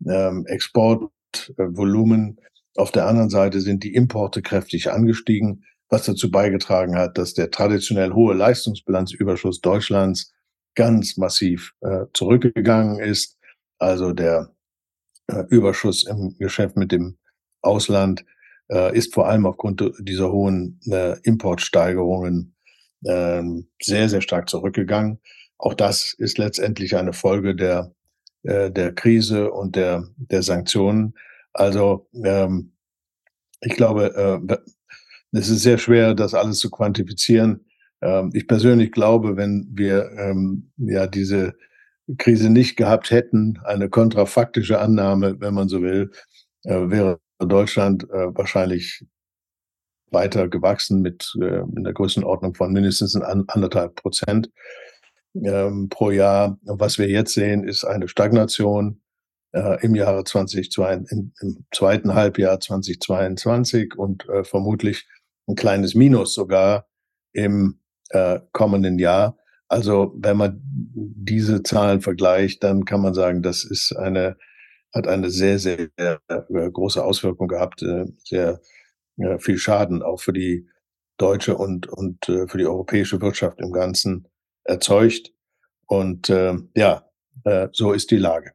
ähm, 0.07 0.45
Exportvolumen. 0.47 2.39
Auf 2.77 2.91
der 2.91 3.07
anderen 3.07 3.31
Seite 3.31 3.61
sind 3.61 3.85
die 3.85 3.95
Importe 3.95 4.43
kräftig 4.43 4.91
angestiegen, 4.91 5.65
was 5.89 6.07
dazu 6.07 6.31
beigetragen 6.31 6.97
hat, 6.97 7.17
dass 7.19 7.35
der 7.35 7.51
traditionell 7.51 8.13
hohe 8.13 8.35
Leistungsbilanzüberschuss 8.35 9.61
Deutschlands 9.61 10.33
ganz 10.75 11.17
massiv 11.17 11.75
äh, 11.83 12.07
zurückgegangen 12.13 12.99
ist. 12.99 13.39
Also 13.79 14.13
der 14.13 14.53
äh, 15.29 15.45
Überschuss 15.49 16.05
im 16.05 16.37
Geschäft 16.39 16.77
mit 16.77 16.91
dem 16.91 17.19
Ausland 17.63 18.25
äh, 18.69 18.97
ist 18.97 19.15
vor 19.15 19.29
allem 19.29 19.47
aufgrund 19.47 19.83
dieser 20.01 20.33
hohen 20.33 20.81
äh, 20.91 21.19
Importsteigerungen 21.23 22.54
äh, 23.05 23.43
sehr, 23.81 24.09
sehr 24.09 24.21
stark 24.21 24.49
zurückgegangen. 24.49 25.21
Auch 25.59 25.75
das 25.75 26.15
ist 26.15 26.39
letztendlich 26.39 26.97
eine 26.97 27.13
Folge 27.13 27.55
der, 27.55 27.93
äh, 28.43 28.71
der 28.71 28.93
Krise 28.95 29.51
und 29.51 29.77
der, 29.77 30.09
der 30.17 30.43
Sanktionen. 30.43 31.15
Also 31.53 32.09
ähm, 32.25 32.73
ich 33.61 33.75
glaube, 33.75 34.15
äh, 34.49 34.57
es 35.33 35.49
ist 35.49 35.63
sehr 35.63 35.79
schwer, 35.79 36.15
das 36.15 36.35
alles 36.35 36.59
zu 36.59 36.71
quantifizieren. 36.71 37.65
Ähm, 38.03 38.31
ich 38.35 38.47
persönlich 38.47 38.93
glaube, 38.93 39.37
wenn 39.37 39.69
wir 39.73 40.11
ähm, 40.19 40.71
ja 40.77 41.07
diese 41.07 41.55
Krise 42.19 42.51
nicht 42.51 42.77
gehabt 42.77 43.11
hätten, 43.11 43.59
eine 43.65 43.89
kontrafaktische 43.89 44.79
Annahme, 44.79 45.41
wenn 45.41 45.55
man 45.55 45.69
so 45.69 45.83
will, 45.83 46.11
äh, 46.65 46.91
wäre 46.91 47.19
Deutschland 47.39 48.05
äh, 48.11 48.35
wahrscheinlich 48.35 49.05
weiter 50.15 50.49
gewachsen 50.49 51.03
mit, 51.03 51.35
äh, 51.41 51.61
in 51.77 51.85
der 51.85 51.93
Größenordnung 51.93 52.55
von 52.55 52.73
mindestens 52.73 53.17
an, 53.17 53.45
anderthalb 53.49 53.97
Prozent 53.97 54.51
ähm, 55.35 55.89
pro 55.89 56.11
Jahr. 56.11 56.59
Was 56.63 56.99
wir 56.99 57.09
jetzt 57.09 57.35
sehen, 57.35 57.65
ist 57.65 57.85
eine 57.85 58.09
Stagnation 58.09 59.03
äh, 59.53 59.85
im 59.85 59.95
Jahre 59.95 60.25
2022, 60.25 61.33
im, 61.43 61.67
zweiten 61.73 62.15
Halbjahr 62.15 62.61
2022 62.61 63.97
und 63.97 64.29
äh, 64.29 64.45
vermutlich 64.45 65.07
ein 65.47 65.57
kleines 65.57 65.95
Minus 65.95 66.35
sogar 66.35 66.87
im 67.33 67.81
äh, 68.11 68.41
kommenden 68.53 68.99
Jahr. 68.99 69.37
Also 69.69 70.15
wenn 70.17 70.37
man 70.37 70.61
diese 70.65 71.63
Zahlen 71.63 72.01
vergleicht, 72.01 72.63
dann 72.63 72.85
kann 72.85 73.01
man 73.01 73.15
sagen, 73.15 73.43
das 73.43 73.65
ist 73.65 73.95
eine 73.97 74.37
hat 74.95 75.09
eine 75.09 75.29
sehr, 75.31 75.59
sehr, 75.59 75.89
sehr 75.99 76.21
äh, 76.29 76.71
große 76.71 77.05
Auswirkung 77.05 77.49
gehabt, 77.49 77.83
äh, 77.83 78.07
sehr 79.17 79.39
viel 79.39 79.59
Schaden 79.59 80.03
auch 80.03 80.21
für 80.21 80.33
die 80.33 80.69
deutsche 81.17 81.57
und, 81.57 81.87
und 81.87 82.29
äh, 82.29 82.47
für 82.49 82.59
die 82.59 82.67
europäische 82.67 83.21
Wirtschaft 83.21 83.61
im 83.61 83.73
Ganzen 83.73 84.29
erzeugt. 84.65 85.33
Und 85.87 86.29
äh, 86.29 86.55
ja, 86.75 87.05
äh, 87.45 87.69
so 87.73 87.93
ist 87.93 88.11
die 88.11 88.17
Lage. 88.17 88.53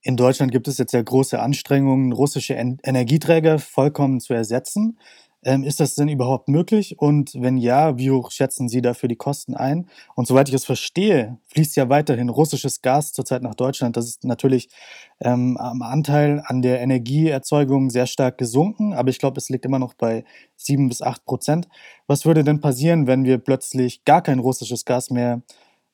In 0.00 0.16
Deutschland 0.16 0.52
gibt 0.52 0.68
es 0.68 0.78
jetzt 0.78 0.92
ja 0.92 1.02
große 1.02 1.38
Anstrengungen, 1.38 2.12
russische 2.12 2.54
Energieträger 2.54 3.58
vollkommen 3.58 4.20
zu 4.20 4.32
ersetzen. 4.32 4.98
Ähm, 5.44 5.62
ist 5.62 5.78
das 5.78 5.94
denn 5.94 6.08
überhaupt 6.08 6.48
möglich? 6.48 6.98
Und 6.98 7.32
wenn 7.34 7.58
ja, 7.58 7.96
wie 7.96 8.10
hoch 8.10 8.32
schätzen 8.32 8.68
Sie 8.68 8.82
dafür 8.82 9.08
die 9.08 9.16
Kosten 9.16 9.54
ein? 9.54 9.86
Und 10.16 10.26
soweit 10.26 10.48
ich 10.48 10.54
es 10.54 10.64
verstehe, 10.64 11.38
fließt 11.46 11.76
ja 11.76 11.88
weiterhin 11.88 12.28
russisches 12.28 12.82
Gas 12.82 13.12
zurzeit 13.12 13.42
nach 13.42 13.54
Deutschland. 13.54 13.96
Das 13.96 14.06
ist 14.06 14.24
natürlich 14.24 14.68
ähm, 15.20 15.56
am 15.56 15.82
Anteil 15.82 16.42
an 16.44 16.60
der 16.60 16.80
Energieerzeugung 16.80 17.90
sehr 17.90 18.06
stark 18.06 18.36
gesunken, 18.38 18.92
aber 18.94 19.10
ich 19.10 19.18
glaube, 19.20 19.38
es 19.38 19.48
liegt 19.48 19.64
immer 19.64 19.78
noch 19.78 19.94
bei 19.94 20.24
sieben 20.56 20.88
bis 20.88 21.02
acht 21.02 21.24
Prozent. 21.24 21.68
Was 22.08 22.26
würde 22.26 22.42
denn 22.42 22.60
passieren, 22.60 23.06
wenn 23.06 23.24
wir 23.24 23.38
plötzlich 23.38 24.04
gar 24.04 24.22
kein 24.22 24.40
russisches 24.40 24.84
Gas 24.84 25.10
mehr 25.10 25.42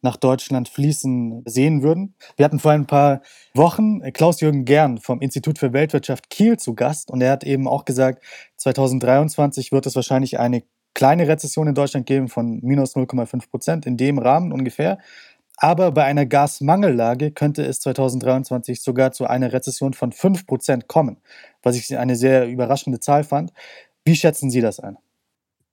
nach 0.05 0.17
Deutschland 0.17 0.69
fließen 0.69 1.43
sehen 1.47 1.83
würden. 1.83 2.15
Wir 2.37 2.45
hatten 2.45 2.61
vor 2.61 2.71
ein 2.71 2.87
paar 2.87 3.23
Wochen 3.55 4.01
Klaus-Jürgen 4.13 4.65
Gern 4.65 4.99
vom 4.99 5.21
Institut 5.21 5.59
für 5.59 5.73
Weltwirtschaft 5.73 6.31
Kiel 6.31 6.59
zu 6.59 6.75
Gast 6.75 7.11
und 7.11 7.21
er 7.23 7.33
hat 7.33 7.43
eben 7.43 7.67
auch 7.67 7.85
gesagt, 7.85 8.23
2023 8.59 9.73
wird 9.73 9.87
es 9.87 9.97
wahrscheinlich 9.97 10.39
eine 10.39 10.63
kleine 10.95 11.27
Rezession 11.27 11.67
in 11.67 11.75
Deutschland 11.75 12.07
geben 12.07 12.29
von 12.29 12.61
minus 12.63 12.95
0,5 12.95 13.51
Prozent, 13.51 13.87
in 13.87 13.97
dem 13.97 14.19
Rahmen 14.19 14.53
ungefähr. 14.53 14.99
Aber 15.57 15.93
bei 15.93 16.05
einer 16.05 16.27
Gasmangellage 16.27 17.31
könnte 17.31 17.65
es 17.65 17.81
2023 17.81 18.83
sogar 18.83 19.13
zu 19.13 19.27
einer 19.27 19.53
Rezession 19.53 19.95
von 19.95 20.13
5 20.13 20.47
Prozent 20.47 20.89
kommen, 20.89 21.19
was 21.63 21.77
ich 21.77 21.97
eine 21.97 22.17
sehr 22.17 22.49
überraschende 22.49 23.01
Zahl 23.01 23.25
fand. 23.25 23.53
Wie 24.05 24.17
schätzen 24.17 24.51
Sie 24.51 24.61
das 24.61 24.81
ein? 24.81 24.99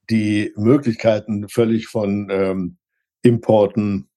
Die 0.10 0.54
Möglichkeiten 0.56 1.50
völlig 1.50 1.88
von 1.88 2.30
ähm, 2.32 2.78
Importen 3.24 4.08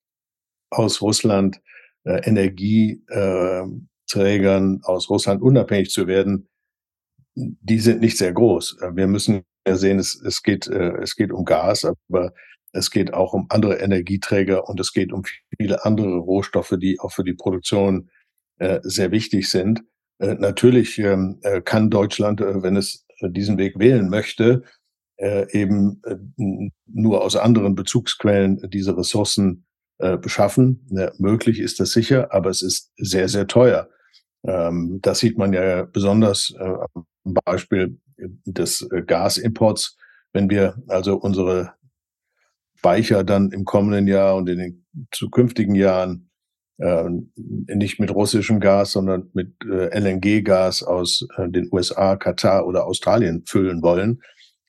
aus 0.74 1.02
Russland 1.02 1.60
äh, 2.04 2.20
Energieträgern 2.28 4.80
aus 4.82 5.10
Russland 5.10 5.42
unabhängig 5.42 5.90
zu 5.90 6.06
werden, 6.06 6.48
die 7.34 7.78
sind 7.78 8.00
nicht 8.00 8.18
sehr 8.18 8.32
groß. 8.32 8.78
Äh, 8.80 8.94
wir 8.94 9.06
müssen 9.06 9.42
ja 9.66 9.76
sehen, 9.76 9.98
es, 9.98 10.20
es, 10.22 10.42
geht, 10.42 10.66
äh, 10.66 10.92
es 11.02 11.16
geht 11.16 11.32
um 11.32 11.44
Gas, 11.44 11.84
aber 11.84 12.32
es 12.72 12.90
geht 12.90 13.14
auch 13.14 13.32
um 13.32 13.46
andere 13.50 13.76
Energieträger 13.76 14.68
und 14.68 14.80
es 14.80 14.92
geht 14.92 15.12
um 15.12 15.22
viele 15.56 15.84
andere 15.84 16.16
Rohstoffe, 16.16 16.74
die 16.78 16.98
auch 17.00 17.12
für 17.12 17.24
die 17.24 17.34
Produktion 17.34 18.10
äh, 18.58 18.80
sehr 18.82 19.10
wichtig 19.10 19.48
sind. 19.48 19.82
Äh, 20.18 20.34
natürlich 20.34 20.98
ähm, 20.98 21.38
äh, 21.42 21.60
kann 21.60 21.90
Deutschland, 21.90 22.40
äh, 22.40 22.62
wenn 22.62 22.76
es 22.76 23.06
diesen 23.20 23.58
Weg 23.58 23.78
wählen 23.78 24.10
möchte, 24.10 24.64
eben 25.16 26.02
nur 26.86 27.22
aus 27.22 27.36
anderen 27.36 27.76
Bezugsquellen 27.76 28.68
diese 28.70 28.96
Ressourcen 28.96 29.64
äh, 29.98 30.16
beschaffen. 30.16 30.86
Ja, 30.90 31.12
möglich 31.18 31.60
ist 31.60 31.80
das 31.80 31.92
sicher, 31.92 32.32
aber 32.32 32.50
es 32.50 32.62
ist 32.62 32.92
sehr, 32.96 33.28
sehr 33.28 33.46
teuer. 33.46 33.88
Ähm, 34.46 34.98
das 35.02 35.20
sieht 35.20 35.38
man 35.38 35.52
ja 35.52 35.84
besonders 35.84 36.52
äh, 36.58 36.74
am 36.94 37.34
Beispiel 37.44 37.98
des 38.44 38.82
äh, 38.90 39.02
Gasimports. 39.02 39.96
Wenn 40.32 40.50
wir 40.50 40.82
also 40.88 41.16
unsere 41.16 41.74
Speicher 42.76 43.24
dann 43.24 43.50
im 43.50 43.64
kommenden 43.64 44.06
Jahr 44.06 44.36
und 44.36 44.48
in 44.48 44.58
den 44.58 44.86
zukünftigen 45.10 45.74
Jahren 45.74 46.30
äh, 46.78 47.08
nicht 47.36 48.00
mit 48.00 48.10
russischem 48.10 48.60
Gas, 48.60 48.92
sondern 48.92 49.30
mit 49.32 49.54
äh, 49.64 49.96
LNG-Gas 49.98 50.82
aus 50.82 51.26
äh, 51.36 51.48
den 51.48 51.68
USA, 51.72 52.16
Katar 52.16 52.66
oder 52.66 52.84
Australien 52.86 53.44
füllen 53.46 53.80
wollen, 53.82 54.22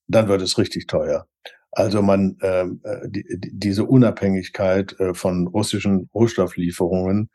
dann 0.07 0.27
wird 0.27 0.41
es 0.41 0.57
richtig 0.57 0.87
teuer. 0.87 1.27
Also 1.75 2.01
man 2.01 2.37
ähm, 2.41 2.79
äh, 2.83 3.09
die, 3.09 3.25
diese 3.51 3.83
Unabhängigkeit 3.83 4.97
äh, 4.99 5.13
von 5.13 5.47
russischen 5.47 6.09
Rohstofflieferungen, 6.13 7.29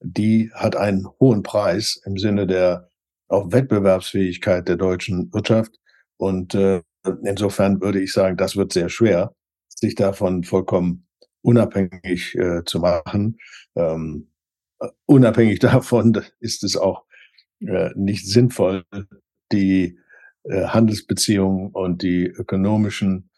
die 0.00 0.50
hat 0.54 0.76
einen 0.76 1.08
hohen 1.18 1.42
Preis 1.42 2.00
im 2.06 2.16
Sinne 2.16 2.46
der 2.46 2.88
auch 3.28 3.50
Wettbewerbsfähigkeit 3.52 4.68
der 4.68 4.76
deutschen 4.76 5.32
Wirtschaft. 5.32 5.74
Und 6.16 6.54
äh, 6.54 6.82
insofern 7.24 7.80
würde 7.80 8.00
ich 8.00 8.12
sagen, 8.12 8.36
das 8.36 8.56
wird 8.56 8.72
sehr 8.72 8.88
schwer, 8.88 9.34
sich 9.68 9.96
davon 9.96 10.44
vollkommen 10.44 11.06
unabhängig 11.42 12.36
äh, 12.36 12.64
zu 12.64 12.78
machen. 12.78 13.38
Ähm, 13.74 14.30
äh, 14.78 14.88
unabhängig 15.06 15.58
davon 15.60 16.22
ist 16.38 16.62
es 16.62 16.76
auch 16.76 17.04
äh, 17.60 17.90
nicht 17.96 18.26
sinnvoll, 18.28 18.84
die 19.50 19.98
äh, 20.44 20.66
Handelsbeziehungen 20.66 21.70
und 21.72 22.02
die 22.02 22.26
ökonomischen 22.26 23.29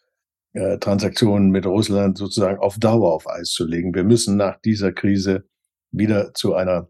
äh, 0.53 0.77
Transaktionen 0.77 1.49
mit 1.49 1.65
Russland 1.65 2.17
sozusagen 2.17 2.59
auf 2.59 2.77
Dauer 2.77 3.13
auf 3.13 3.29
Eis 3.29 3.49
zu 3.49 3.65
legen. 3.65 3.93
Wir 3.93 4.03
müssen 4.03 4.37
nach 4.37 4.59
dieser 4.61 4.91
Krise 4.91 5.45
wieder 5.91 6.33
zu 6.33 6.53
einer, 6.55 6.89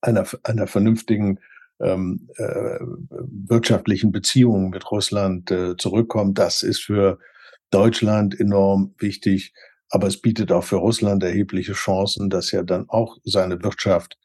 einer, 0.00 0.26
einer 0.44 0.66
vernünftigen 0.66 1.38
ähm, 1.80 2.28
äh, 2.36 2.78
wirtschaftlichen 3.48 4.10
Beziehung 4.10 4.70
mit 4.70 4.90
Russland 4.90 5.50
äh, 5.50 5.76
zurückkommen. 5.76 6.34
Das 6.34 6.62
ist 6.62 6.82
für 6.82 7.18
Deutschland 7.70 8.38
enorm 8.38 8.94
wichtig, 8.98 9.52
aber 9.90 10.06
es 10.06 10.20
bietet 10.20 10.50
auch 10.52 10.64
für 10.64 10.76
Russland 10.76 11.22
erhebliche 11.22 11.72
Chancen, 11.72 12.30
dass 12.30 12.52
er 12.52 12.64
dann 12.64 12.88
auch 12.88 13.18
seine 13.24 13.62
Wirtschaft 13.62 14.18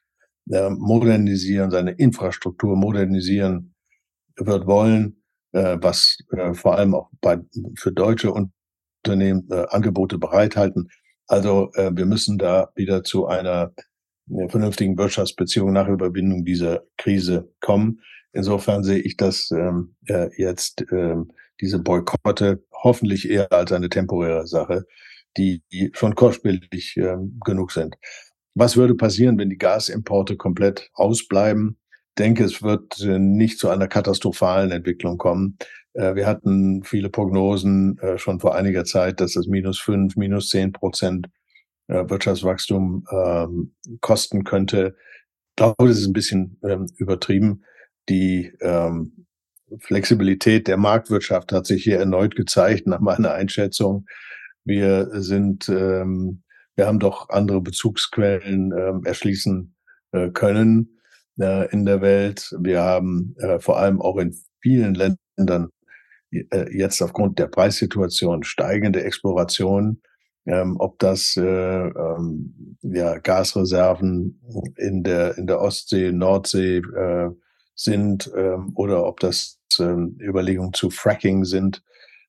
äh, 0.49 0.69
modernisieren, 0.69 1.71
seine 1.71 1.91
Infrastruktur 1.91 2.75
modernisieren 2.75 3.75
wird 4.35 4.65
wollen, 4.65 5.23
äh, 5.51 5.77
was 5.79 6.17
äh, 6.31 6.53
vor 6.53 6.75
allem 6.77 6.95
auch 6.95 7.09
bei, 7.21 7.39
für 7.77 7.91
deutsche 7.91 8.31
und 8.31 8.51
Unternehmen 9.05 9.47
äh, 9.51 9.65
Angebote 9.69 10.17
bereithalten. 10.17 10.89
Also 11.27 11.71
äh, 11.75 11.91
wir 11.93 12.05
müssen 12.05 12.37
da 12.37 12.69
wieder 12.75 13.03
zu 13.03 13.27
einer, 13.27 13.73
einer 14.29 14.49
vernünftigen 14.49 14.97
Wirtschaftsbeziehung 14.97 15.73
nach 15.73 15.87
Überwindung 15.87 16.45
dieser 16.45 16.83
Krise 16.97 17.51
kommen. 17.59 17.99
Insofern 18.31 18.83
sehe 18.83 18.99
ich 18.99 19.17
das 19.17 19.51
ähm, 19.51 19.95
äh, 20.07 20.29
jetzt 20.37 20.85
ähm, 20.91 21.31
diese 21.61 21.79
Boykotte 21.79 22.63
hoffentlich 22.71 23.29
eher 23.29 23.51
als 23.51 23.71
eine 23.71 23.89
temporäre 23.89 24.47
Sache, 24.47 24.85
die, 25.37 25.61
die 25.71 25.91
schon 25.93 26.15
kostspielig 26.15 26.97
ähm, 26.97 27.39
genug 27.45 27.71
sind. 27.71 27.95
Was 28.55 28.77
würde 28.77 28.95
passieren, 28.95 29.37
wenn 29.37 29.49
die 29.49 29.57
Gasimporte 29.57 30.35
komplett 30.37 30.89
ausbleiben? 30.93 31.77
denke, 32.17 32.43
es 32.43 32.61
wird 32.61 32.99
äh, 33.01 33.19
nicht 33.19 33.59
zu 33.59 33.69
einer 33.69 33.87
katastrophalen 33.87 34.71
Entwicklung 34.71 35.17
kommen. 35.17 35.57
Äh, 35.93 36.15
wir 36.15 36.27
hatten 36.27 36.83
viele 36.83 37.09
Prognosen 37.09 37.97
äh, 37.99 38.17
schon 38.17 38.39
vor 38.39 38.55
einiger 38.55 38.85
Zeit, 38.85 39.19
dass 39.19 39.33
das 39.33 39.47
minus 39.47 39.79
fünf, 39.79 40.15
minus 40.15 40.49
zehn 40.49 40.71
Prozent 40.71 41.27
Wirtschaftswachstum 41.89 43.05
ähm, 43.11 43.75
kosten 43.99 44.45
könnte. 44.45 44.95
Ich 45.49 45.55
glaube, 45.57 45.89
das 45.89 45.99
ist 45.99 46.07
ein 46.07 46.13
bisschen 46.13 46.57
ähm, 46.63 46.87
übertrieben. 46.95 47.65
Die 48.07 48.53
ähm, 48.61 49.25
Flexibilität 49.79 50.69
der 50.69 50.77
Marktwirtschaft 50.77 51.51
hat 51.51 51.65
sich 51.67 51.83
hier 51.83 51.99
erneut 51.99 52.37
gezeigt, 52.37 52.87
nach 52.87 53.01
meiner 53.01 53.33
Einschätzung. 53.33 54.05
Wir 54.63 55.09
sind, 55.21 55.67
wir 55.67 56.87
haben 56.87 56.99
doch 56.99 57.29
andere 57.29 57.59
Bezugsquellen 57.59 59.03
erschließen 59.03 59.75
können 60.33 60.93
äh, 61.39 61.71
in 61.71 61.85
der 61.85 62.01
Welt. 62.01 62.55
Wir 62.59 62.81
haben 62.81 63.35
äh, 63.39 63.59
vor 63.59 63.79
allem 63.79 64.01
auch 64.01 64.17
in 64.17 64.35
vielen 64.61 64.93
Ländern 64.95 65.17
äh, 65.65 65.82
jetzt 66.71 67.01
aufgrund 67.01 67.39
der 67.39 67.47
Preissituation 67.47 68.43
steigende 68.43 69.03
Exploration. 69.03 70.01
Ähm, 70.45 70.75
ob 70.77 70.99
das 70.99 71.37
äh, 71.37 71.41
ähm, 71.41 72.77
ja, 72.81 73.17
Gasreserven 73.17 74.41
in 74.75 75.03
der, 75.03 75.37
in 75.37 75.47
der 75.47 75.61
Ostsee, 75.61 76.11
Nordsee 76.11 76.79
äh, 76.79 77.29
sind 77.75 78.29
ähm, 78.35 78.73
oder 78.75 79.05
ob 79.05 79.21
das 79.21 79.59
ähm, 79.79 80.17
Überlegungen 80.19 80.73
zu 80.73 80.89
Fracking 80.89 81.45
sind. 81.45 81.81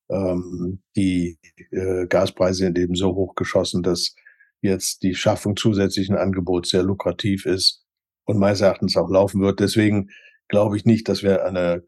Ähm, 0.09 0.81
die 0.97 1.39
äh, 1.71 2.07
Gaspreise 2.07 2.59
sind 2.65 2.79
eben 2.79 2.95
so 2.95 3.15
hoch 3.17 3.35
geschossen, 3.35 3.83
dass 3.83 4.15
jetzt 4.61 5.03
die 5.03 5.15
Schaffung 5.15 5.57
zusätzlichen 5.57 6.17
Angebots 6.17 6.71
sehr 6.71 6.83
lukrativ 6.83 7.47
ist 7.47 7.85
und 8.25 8.39
meines 8.39 8.61
Erachtens 8.61 8.97
auch 8.97 9.11
laufen 9.11 9.41
wird. 9.41 9.61
Deswegen 9.61 10.11
glaube 10.49 10.77
ich 10.77 10.85
nicht, 10.85 11.09
dass 11.09 11.23
wir 11.23 11.45
eine, 11.45 11.83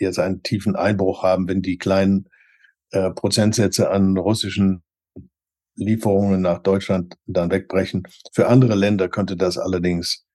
jetzt 0.00 0.18
einen 0.18 0.42
tiefen 0.42 0.76
Einbruch 0.76 1.22
haben, 1.22 1.48
wenn 1.48 1.62
die 1.62 1.78
kleinen 1.78 2.28
äh, 2.90 3.10
Prozentsätze 3.10 3.90
an 3.90 4.16
russischen 4.16 4.82
Lieferungen 5.76 6.40
nach 6.42 6.58
Deutschland 6.58 7.16
dann 7.26 7.50
wegbrechen. 7.50 8.02
Für 8.32 8.48
andere 8.48 8.74
Länder 8.74 9.08
könnte 9.08 9.36
das 9.36 9.58
allerdings 9.58 10.26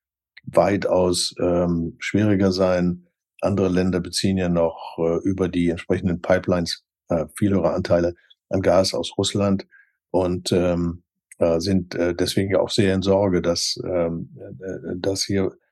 weitaus 0.44 1.36
ähm, 1.40 1.96
schwieriger 2.00 2.52
sein. 2.52 3.08
Andere 3.42 3.70
Länder 3.70 4.00
beziehen 4.00 4.38
ja 4.38 4.50
noch 4.50 4.98
äh, 4.98 5.18
über 5.24 5.50
die 5.50 5.70
entsprechenden 5.70 6.22
Pipelines 6.22 6.84
äh, 7.10 7.26
viel 7.36 7.52
höhere 7.52 7.74
Anteile 7.74 8.16
an 8.50 8.62
Gas 8.62 8.94
aus 8.94 9.12
Russland. 9.18 9.68
Und 10.12 10.52
ähm, 10.52 11.04
äh, 11.38 11.60
sind 11.60 11.96
äh, 11.96 12.16
deswegen 12.16 12.56
auch 12.56 12.70
sehr 12.70 12.94
in 12.94 13.02
Sorge, 13.02 13.42
dass, 13.42 13.78
ähm, 13.86 14.30
äh, 14.60 14.96
dass 14.96 15.26
hier 15.26 15.48
äh, 15.48 15.65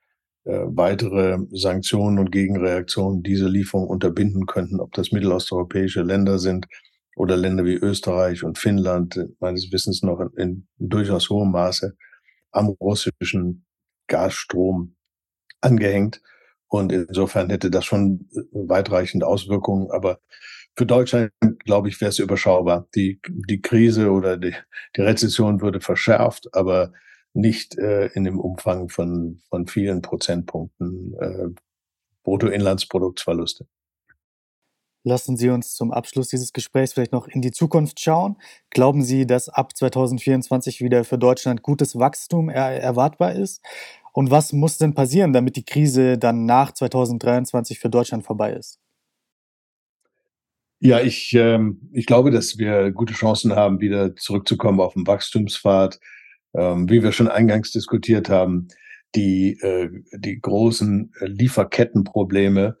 weitere 0.44 1.38
Sanktionen 1.50 2.18
und 2.18 2.30
Gegenreaktionen 2.30 3.22
diese 3.22 3.48
Lieferung 3.48 3.88
unterbinden 3.88 4.46
könnten, 4.46 4.80
ob 4.80 4.92
das 4.92 5.10
mittelosteuropäische 5.10 6.02
Länder 6.02 6.38
sind 6.38 6.66
oder 7.16 7.36
Länder 7.36 7.64
wie 7.64 7.74
Österreich 7.74 8.44
und 8.44 8.58
Finnland, 8.58 9.18
meines 9.40 9.72
Wissens 9.72 10.02
noch 10.02 10.20
in, 10.20 10.66
in 10.78 10.88
durchaus 10.88 11.30
hohem 11.30 11.50
Maße 11.52 11.96
am 12.50 12.68
russischen 12.68 13.64
Gasstrom 14.06 14.96
angehängt. 15.60 16.20
Und 16.68 16.92
insofern 16.92 17.50
hätte 17.50 17.70
das 17.70 17.84
schon 17.84 18.28
weitreichende 18.52 19.26
Auswirkungen. 19.26 19.90
Aber 19.90 20.18
für 20.76 20.86
Deutschland, 20.86 21.30
glaube 21.64 21.88
ich, 21.88 22.00
wäre 22.00 22.10
es 22.10 22.18
überschaubar. 22.18 22.88
Die, 22.94 23.20
die 23.28 23.60
Krise 23.60 24.10
oder 24.10 24.36
die, 24.36 24.54
die 24.96 25.00
Rezession 25.00 25.60
würde 25.60 25.80
verschärft, 25.80 26.48
aber 26.52 26.92
nicht 27.34 27.76
äh, 27.76 28.06
in 28.14 28.24
dem 28.24 28.40
Umfang 28.40 28.88
von, 28.88 29.40
von 29.48 29.66
vielen 29.66 30.02
Prozentpunkten 30.02 31.14
äh, 31.20 31.48
Bruttoinlandsproduktsverluste. 32.22 33.66
Lassen 35.06 35.36
Sie 35.36 35.50
uns 35.50 35.74
zum 35.74 35.92
Abschluss 35.92 36.28
dieses 36.28 36.54
Gesprächs 36.54 36.94
vielleicht 36.94 37.12
noch 37.12 37.28
in 37.28 37.42
die 37.42 37.52
Zukunft 37.52 38.00
schauen. 38.00 38.36
Glauben 38.70 39.02
Sie, 39.02 39.26
dass 39.26 39.50
ab 39.50 39.76
2024 39.76 40.80
wieder 40.80 41.04
für 41.04 41.18
Deutschland 41.18 41.60
gutes 41.60 41.98
Wachstum 41.98 42.48
er 42.48 42.80
erwartbar 42.80 43.34
ist? 43.34 43.60
Und 44.12 44.30
was 44.30 44.54
muss 44.54 44.78
denn 44.78 44.94
passieren, 44.94 45.34
damit 45.34 45.56
die 45.56 45.64
Krise 45.64 46.16
dann 46.16 46.46
nach 46.46 46.72
2023 46.72 47.78
für 47.78 47.90
Deutschland 47.90 48.24
vorbei 48.24 48.52
ist? 48.54 48.78
Ja, 50.78 51.00
ich, 51.00 51.34
ähm, 51.34 51.90
ich 51.92 52.06
glaube, 52.06 52.30
dass 52.30 52.58
wir 52.58 52.90
gute 52.92 53.12
Chancen 53.12 53.54
haben, 53.54 53.80
wieder 53.80 54.16
zurückzukommen 54.16 54.80
auf 54.80 54.94
den 54.94 55.06
Wachstumspfad. 55.06 55.98
Ähm, 56.54 56.88
wie 56.88 57.02
wir 57.02 57.12
schon 57.12 57.28
eingangs 57.28 57.72
diskutiert 57.72 58.28
haben, 58.28 58.68
die, 59.14 59.58
äh, 59.60 59.90
die 60.12 60.40
großen 60.40 61.12
äh, 61.20 61.26
Lieferkettenprobleme, 61.26 62.76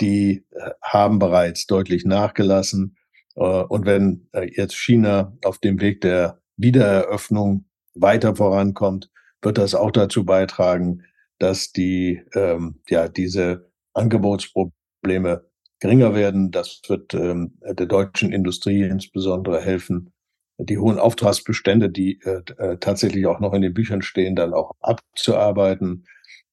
die 0.00 0.44
äh, 0.50 0.70
haben 0.82 1.18
bereits 1.18 1.66
deutlich 1.66 2.04
nachgelassen. 2.04 2.96
Äh, 3.36 3.40
und 3.40 3.86
wenn 3.86 4.28
äh, 4.32 4.50
jetzt 4.54 4.76
China 4.76 5.36
auf 5.44 5.58
dem 5.58 5.80
Weg 5.80 6.00
der 6.00 6.40
Wiedereröffnung 6.56 7.66
weiter 7.94 8.36
vorankommt, 8.36 9.10
wird 9.42 9.58
das 9.58 9.74
auch 9.74 9.90
dazu 9.90 10.24
beitragen, 10.24 11.02
dass 11.38 11.72
die, 11.72 12.22
ähm, 12.34 12.80
ja, 12.88 13.08
diese 13.08 13.70
Angebotsprobleme 13.92 15.44
geringer 15.80 16.14
werden. 16.14 16.50
Das 16.50 16.80
wird 16.88 17.12
ähm, 17.14 17.58
der 17.62 17.86
deutschen 17.86 18.32
Industrie 18.32 18.82
insbesondere 18.84 19.60
helfen, 19.60 20.13
die 20.58 20.78
hohen 20.78 20.98
Auftragsbestände, 20.98 21.90
die 21.90 22.20
äh, 22.22 22.40
äh, 22.58 22.76
tatsächlich 22.78 23.26
auch 23.26 23.40
noch 23.40 23.54
in 23.54 23.62
den 23.62 23.74
Büchern 23.74 24.02
stehen, 24.02 24.36
dann 24.36 24.54
auch 24.54 24.72
abzuarbeiten. 24.80 26.06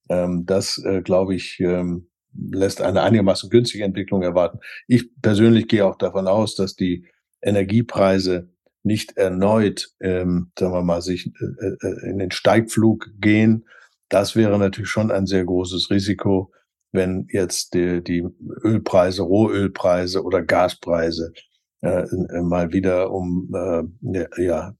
Ähm, 0.09 0.45
das, 0.45 0.77
äh, 0.83 1.01
glaube 1.01 1.35
ich, 1.35 1.59
ähm, 1.59 2.09
lässt 2.33 2.81
eine 2.81 3.01
einigermaßen 3.01 3.49
günstige 3.49 3.83
Entwicklung 3.83 4.23
erwarten. 4.23 4.59
Ich 4.87 5.09
persönlich 5.21 5.67
gehe 5.67 5.85
auch 5.85 5.97
davon 5.97 6.27
aus, 6.27 6.55
dass 6.55 6.75
die 6.75 7.05
Energiepreise 7.41 8.49
nicht 8.83 9.17
erneut, 9.17 9.89
ähm, 9.99 10.51
sagen 10.57 10.73
wir 10.73 10.81
mal, 10.81 11.01
sich 11.01 11.27
äh, 11.27 11.87
äh 11.87 12.09
in 12.09 12.17
den 12.17 12.31
Steigflug 12.31 13.09
gehen. 13.19 13.65
Das 14.09 14.35
wäre 14.35 14.57
natürlich 14.57 14.89
schon 14.89 15.11
ein 15.11 15.27
sehr 15.27 15.45
großes 15.45 15.91
Risiko 15.91 16.51
wenn 16.91 17.27
jetzt 17.31 17.73
die, 17.73 18.03
die 18.03 18.27
Ölpreise, 18.63 19.23
Rohölpreise 19.23 20.23
oder 20.23 20.41
Gaspreise 20.41 21.33
äh, 21.81 22.05
mal 22.41 22.71
wieder 22.73 23.11
um 23.11 23.51
äh, 23.53 24.43
ja, 24.43 24.75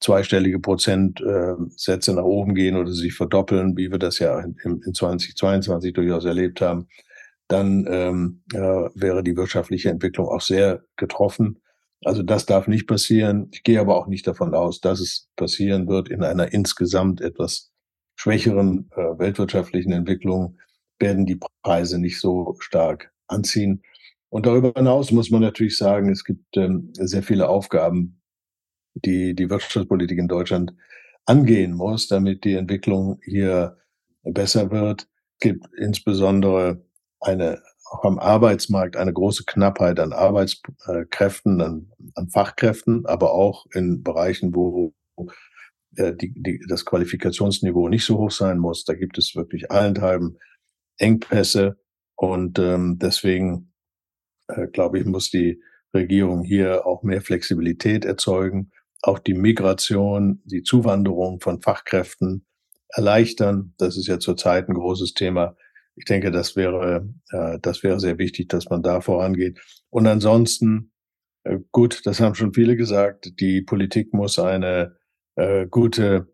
zweistellige 0.00 0.58
Prozentsätze 0.58 2.10
äh, 2.10 2.14
nach 2.14 2.24
oben 2.24 2.54
gehen 2.54 2.76
oder 2.76 2.92
sich 2.92 3.14
verdoppeln, 3.14 3.76
wie 3.76 3.90
wir 3.90 3.98
das 3.98 4.18
ja 4.18 4.40
in, 4.40 4.56
in 4.64 4.94
2022 4.94 5.92
durchaus 5.92 6.24
erlebt 6.24 6.60
haben, 6.60 6.88
dann 7.48 7.86
ähm, 7.88 8.42
äh, 8.52 8.58
wäre 8.94 9.22
die 9.22 9.36
wirtschaftliche 9.36 9.90
Entwicklung 9.90 10.28
auch 10.28 10.40
sehr 10.40 10.82
getroffen. 10.96 11.60
Also 12.04 12.22
das 12.22 12.46
darf 12.46 12.66
nicht 12.66 12.86
passieren. 12.86 13.48
Ich 13.52 13.62
gehe 13.62 13.80
aber 13.80 13.96
auch 13.96 14.06
nicht 14.06 14.26
davon 14.26 14.54
aus, 14.54 14.80
dass 14.80 15.00
es 15.00 15.28
passieren 15.36 15.88
wird 15.88 16.10
in 16.10 16.22
einer 16.22 16.52
insgesamt 16.52 17.20
etwas 17.20 17.70
schwächeren 18.16 18.90
äh, 18.94 19.18
weltwirtschaftlichen 19.18 19.92
Entwicklung 19.92 20.58
werden 20.98 21.26
die 21.26 21.40
Preise 21.62 21.98
nicht 21.98 22.20
so 22.20 22.56
stark 22.60 23.12
anziehen. 23.26 23.82
Und 24.34 24.46
darüber 24.46 24.72
hinaus 24.74 25.12
muss 25.12 25.30
man 25.30 25.42
natürlich 25.42 25.78
sagen, 25.78 26.10
es 26.10 26.24
gibt 26.24 26.56
ähm, 26.56 26.90
sehr 26.94 27.22
viele 27.22 27.48
Aufgaben, 27.48 28.20
die 28.94 29.32
die 29.32 29.48
Wirtschaftspolitik 29.48 30.18
in 30.18 30.26
Deutschland 30.26 30.74
angehen 31.24 31.72
muss, 31.72 32.08
damit 32.08 32.42
die 32.42 32.54
Entwicklung 32.54 33.20
hier 33.24 33.78
besser 34.24 34.72
wird. 34.72 35.02
Es 35.34 35.38
gibt 35.38 35.66
insbesondere 35.78 36.84
eine, 37.20 37.62
auch 37.84 38.02
am 38.02 38.18
Arbeitsmarkt 38.18 38.96
eine 38.96 39.12
große 39.12 39.44
Knappheit 39.44 40.00
an 40.00 40.12
Arbeitskräften, 40.12 41.60
an, 41.60 41.92
an 42.16 42.28
Fachkräften, 42.28 43.06
aber 43.06 43.34
auch 43.34 43.66
in 43.72 44.02
Bereichen, 44.02 44.52
wo 44.52 44.94
äh, 45.94 46.12
die, 46.12 46.32
die, 46.34 46.60
das 46.68 46.84
Qualifikationsniveau 46.84 47.88
nicht 47.88 48.04
so 48.04 48.18
hoch 48.18 48.32
sein 48.32 48.58
muss. 48.58 48.84
Da 48.84 48.94
gibt 48.94 49.16
es 49.16 49.36
wirklich 49.36 49.70
allenthalben 49.70 50.38
Engpässe 50.98 51.78
und 52.16 52.58
ähm, 52.58 52.98
deswegen 52.98 53.70
äh, 54.48 54.66
glaube 54.68 54.98
ich, 54.98 55.04
muss 55.04 55.30
die 55.30 55.62
Regierung 55.94 56.42
hier 56.42 56.86
auch 56.86 57.02
mehr 57.02 57.22
Flexibilität 57.22 58.04
erzeugen, 58.04 58.72
auch 59.02 59.18
die 59.18 59.34
Migration, 59.34 60.42
die 60.44 60.62
Zuwanderung 60.62 61.40
von 61.40 61.62
Fachkräften 61.62 62.46
erleichtern. 62.88 63.74
Das 63.78 63.96
ist 63.96 64.06
ja 64.06 64.18
zurzeit 64.18 64.68
ein 64.68 64.74
großes 64.74 65.14
Thema. 65.14 65.56
Ich 65.96 66.04
denke, 66.06 66.30
das 66.30 66.56
wäre, 66.56 67.08
äh, 67.30 67.58
das 67.60 67.82
wäre 67.82 68.00
sehr 68.00 68.18
wichtig, 68.18 68.48
dass 68.48 68.68
man 68.70 68.82
da 68.82 69.00
vorangeht. 69.00 69.60
Und 69.90 70.06
ansonsten, 70.06 70.92
äh, 71.44 71.58
gut, 71.70 72.02
das 72.04 72.20
haben 72.20 72.34
schon 72.34 72.54
viele 72.54 72.76
gesagt, 72.76 73.38
die 73.40 73.62
Politik 73.62 74.12
muss 74.12 74.38
eine 74.38 74.96
äh, 75.36 75.66
gute, 75.66 76.32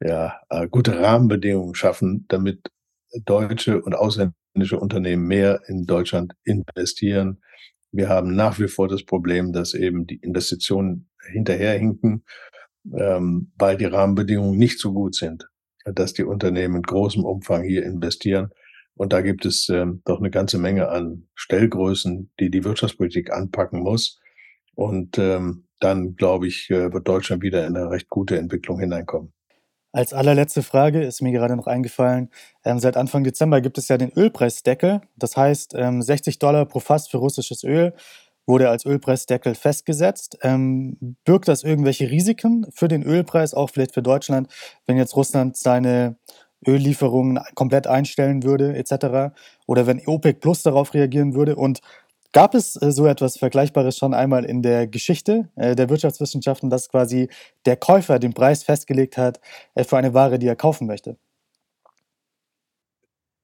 ja, 0.00 0.40
äh, 0.50 0.68
gute 0.68 0.98
Rahmenbedingungen 1.00 1.74
schaffen, 1.74 2.26
damit 2.28 2.70
deutsche 3.24 3.82
und 3.82 3.94
ausländische 3.94 4.43
Unternehmen 4.54 5.26
mehr 5.26 5.62
in 5.66 5.86
Deutschland 5.86 6.34
investieren. 6.44 7.42
Wir 7.92 8.08
haben 8.08 8.34
nach 8.34 8.58
wie 8.58 8.68
vor 8.68 8.88
das 8.88 9.04
Problem, 9.04 9.52
dass 9.52 9.74
eben 9.74 10.06
die 10.06 10.16
Investitionen 10.16 11.08
hinterherhinken, 11.32 12.24
ähm, 12.92 13.52
weil 13.56 13.76
die 13.76 13.84
Rahmenbedingungen 13.84 14.58
nicht 14.58 14.78
so 14.78 14.92
gut 14.92 15.14
sind, 15.14 15.48
dass 15.84 16.12
die 16.12 16.24
Unternehmen 16.24 16.76
in 16.76 16.82
großem 16.82 17.24
Umfang 17.24 17.64
hier 17.64 17.84
investieren. 17.84 18.50
Und 18.94 19.12
da 19.12 19.22
gibt 19.22 19.44
es 19.44 19.68
ähm, 19.68 20.02
doch 20.04 20.18
eine 20.18 20.30
ganze 20.30 20.58
Menge 20.58 20.88
an 20.88 21.26
Stellgrößen, 21.34 22.30
die 22.38 22.50
die 22.50 22.64
Wirtschaftspolitik 22.64 23.32
anpacken 23.32 23.80
muss. 23.80 24.20
Und 24.74 25.18
ähm, 25.18 25.66
dann, 25.80 26.14
glaube 26.16 26.46
ich, 26.46 26.70
äh, 26.70 26.92
wird 26.92 27.08
Deutschland 27.08 27.42
wieder 27.42 27.66
in 27.66 27.76
eine 27.76 27.90
recht 27.90 28.08
gute 28.08 28.38
Entwicklung 28.38 28.78
hineinkommen. 28.78 29.32
Als 29.94 30.12
allerletzte 30.12 30.64
Frage 30.64 31.04
ist 31.04 31.22
mir 31.22 31.30
gerade 31.30 31.54
noch 31.54 31.68
eingefallen, 31.68 32.28
ähm, 32.64 32.80
seit 32.80 32.96
Anfang 32.96 33.22
Dezember 33.22 33.60
gibt 33.60 33.78
es 33.78 33.86
ja 33.86 33.96
den 33.96 34.10
Ölpreisdeckel. 34.10 35.02
Das 35.14 35.36
heißt, 35.36 35.74
ähm, 35.76 36.02
60 36.02 36.40
Dollar 36.40 36.66
pro 36.66 36.80
Fass 36.80 37.06
für 37.06 37.18
russisches 37.18 37.62
Öl 37.62 37.94
wurde 38.44 38.70
als 38.70 38.84
Ölpreisdeckel 38.84 39.54
festgesetzt. 39.54 40.36
Ähm, 40.42 41.16
birgt 41.24 41.46
das 41.46 41.62
irgendwelche 41.62 42.10
Risiken 42.10 42.66
für 42.74 42.88
den 42.88 43.04
Ölpreis, 43.04 43.54
auch 43.54 43.70
vielleicht 43.70 43.94
für 43.94 44.02
Deutschland, 44.02 44.48
wenn 44.86 44.96
jetzt 44.96 45.14
Russland 45.14 45.56
seine 45.56 46.16
Öllieferungen 46.66 47.38
komplett 47.54 47.86
einstellen 47.86 48.42
würde, 48.42 48.74
etc. 48.76 49.32
Oder 49.66 49.86
wenn 49.86 50.04
OPEC 50.04 50.40
Plus 50.40 50.64
darauf 50.64 50.92
reagieren 50.94 51.34
würde? 51.34 51.54
Und 51.54 51.82
Gab 52.34 52.56
es 52.56 52.74
äh, 52.82 52.90
so 52.90 53.06
etwas 53.06 53.38
Vergleichbares 53.38 53.96
schon 53.96 54.12
einmal 54.12 54.44
in 54.44 54.60
der 54.60 54.88
Geschichte 54.88 55.48
äh, 55.54 55.76
der 55.76 55.88
Wirtschaftswissenschaften, 55.88 56.68
dass 56.68 56.88
quasi 56.88 57.28
der 57.64 57.76
Käufer 57.76 58.18
den 58.18 58.34
Preis 58.34 58.64
festgelegt 58.64 59.16
hat 59.16 59.40
äh, 59.76 59.84
für 59.84 59.96
eine 59.98 60.14
Ware, 60.14 60.40
die 60.40 60.48
er 60.48 60.56
kaufen 60.56 60.88
möchte? 60.88 61.16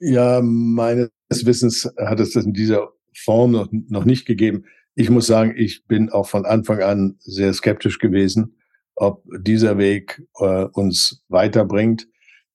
Ja, 0.00 0.40
meines 0.42 1.08
Wissens 1.30 1.88
hat 1.98 2.18
es 2.18 2.32
das 2.32 2.44
in 2.44 2.52
dieser 2.52 2.88
Form 3.14 3.52
noch, 3.52 3.68
noch 3.70 4.04
nicht 4.04 4.26
gegeben. 4.26 4.64
Ich 4.96 5.08
muss 5.08 5.28
sagen, 5.28 5.54
ich 5.56 5.86
bin 5.86 6.10
auch 6.10 6.26
von 6.26 6.44
Anfang 6.44 6.82
an 6.82 7.14
sehr 7.20 7.54
skeptisch 7.54 8.00
gewesen, 8.00 8.56
ob 8.96 9.22
dieser 9.38 9.78
Weg 9.78 10.26
uns 10.72 11.22
weiterbringt. 11.28 12.08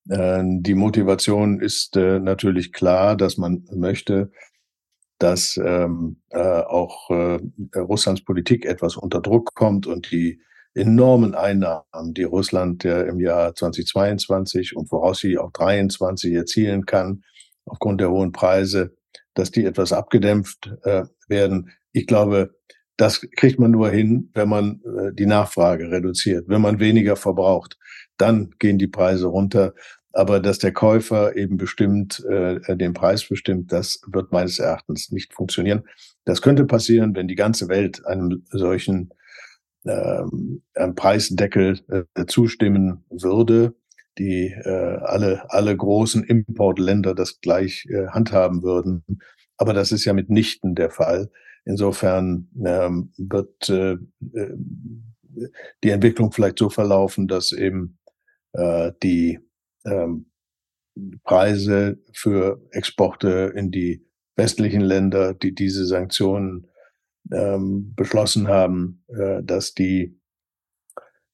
Die 0.05 0.73
Motivation 0.75 1.61
ist 1.61 1.95
natürlich 1.95 2.73
klar, 2.73 3.15
dass 3.15 3.37
man 3.37 3.65
möchte, 3.71 4.31
dass 5.25 5.57
ähm, 5.57 6.17
äh, 6.29 6.37
auch 6.37 7.09
äh, 7.09 7.39
Russlands 7.75 8.23
Politik 8.23 8.63
etwas 8.63 8.95
unter 8.95 9.21
Druck 9.21 9.55
kommt 9.55 9.87
und 9.87 10.11
die 10.11 10.39
enormen 10.75 11.33
Einnahmen, 11.33 12.13
die 12.13 12.25
Russland 12.25 12.83
ja 12.83 13.01
im 13.01 13.19
Jahr 13.19 13.55
2022 13.55 14.75
und 14.75 14.87
voraussichtlich 14.87 15.39
auch 15.39 15.51
2023 15.51 16.31
erzielen 16.31 16.85
kann, 16.85 17.23
aufgrund 17.65 18.01
der 18.01 18.11
hohen 18.11 18.33
Preise, 18.33 18.95
dass 19.33 19.49
die 19.49 19.65
etwas 19.65 19.93
abgedämpft 19.93 20.71
äh, 20.83 21.05
werden. 21.27 21.71
Ich 21.91 22.05
glaube, 22.05 22.53
das 22.95 23.27
kriegt 23.35 23.57
man 23.57 23.71
nur 23.71 23.89
hin, 23.89 24.29
wenn 24.35 24.47
man 24.47 24.79
äh, 24.85 25.11
die 25.11 25.25
Nachfrage 25.25 25.89
reduziert, 25.89 26.47
wenn 26.47 26.61
man 26.61 26.79
weniger 26.79 27.15
verbraucht. 27.15 27.79
Dann 28.17 28.51
gehen 28.59 28.77
die 28.77 28.87
Preise 28.87 29.25
runter. 29.25 29.73
Aber 30.15 30.39
dass 30.39 30.59
der 30.59 30.71
Käufer 30.71 31.35
eben 31.35 31.57
bestimmt, 31.57 32.23
äh, 32.29 32.77
den 32.77 32.93
Preis 32.93 33.27
bestimmt, 33.27 33.73
das 33.73 33.99
wird 34.07 34.31
meines 34.31 34.59
Erachtens 34.59 35.11
nicht 35.11 35.33
funktionieren. 35.33 35.83
Das 36.23 36.41
könnte 36.41 36.63
passieren, 36.63 37.13
wenn 37.17 37.27
die 37.27 37.35
ganze 37.35 37.67
Welt 37.67 38.05
einem 38.05 38.45
solchen 38.49 39.09
ähm, 39.83 40.63
einem 40.73 40.95
Preisdeckel 40.95 41.81
äh, 41.89 42.25
zustimmen 42.27 43.03
würde, 43.09 43.75
die 44.17 44.55
äh, 44.63 44.99
alle, 45.01 45.51
alle 45.51 45.75
großen 45.75 46.23
Importländer 46.23 47.13
das 47.13 47.41
gleich 47.41 47.85
äh, 47.89 48.07
handhaben 48.07 48.63
würden. 48.63 49.03
Aber 49.57 49.73
das 49.73 49.91
ist 49.91 50.05
ja 50.05 50.13
mitnichten 50.13 50.75
der 50.75 50.91
Fall. 50.91 51.29
Insofern 51.65 52.47
ähm, 52.65 53.11
wird 53.17 53.67
äh, 53.67 53.97
äh 54.33 54.55
die 55.83 55.89
Entwicklung 55.89 56.31
vielleicht 56.31 56.57
so 56.57 56.69
verlaufen, 56.69 57.27
dass 57.27 57.51
eben 57.51 57.97
äh, 58.53 58.93
die 59.03 59.39
ähm, 59.85 60.31
Preise 61.23 61.99
für 62.13 62.61
Exporte 62.71 63.53
in 63.55 63.71
die 63.71 64.05
westlichen 64.35 64.81
Länder, 64.81 65.33
die 65.33 65.53
diese 65.53 65.85
Sanktionen 65.85 66.67
ähm, 67.31 67.93
beschlossen 67.95 68.47
haben, 68.47 69.03
äh, 69.07 69.43
dass 69.43 69.73
die 69.73 70.19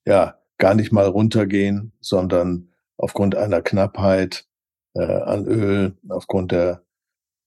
ja 0.06 0.40
gar 0.58 0.76
nicht 0.76 0.92
mal 0.92 1.08
runtergehen, 1.08 1.94
sondern 2.00 2.70
aufgrund 2.98 3.36
einer 3.36 3.62
Knappheit 3.62 4.46
äh, 4.94 5.02
an 5.04 5.46
Öl, 5.48 5.98
aufgrund 6.10 6.52
der, 6.52 6.84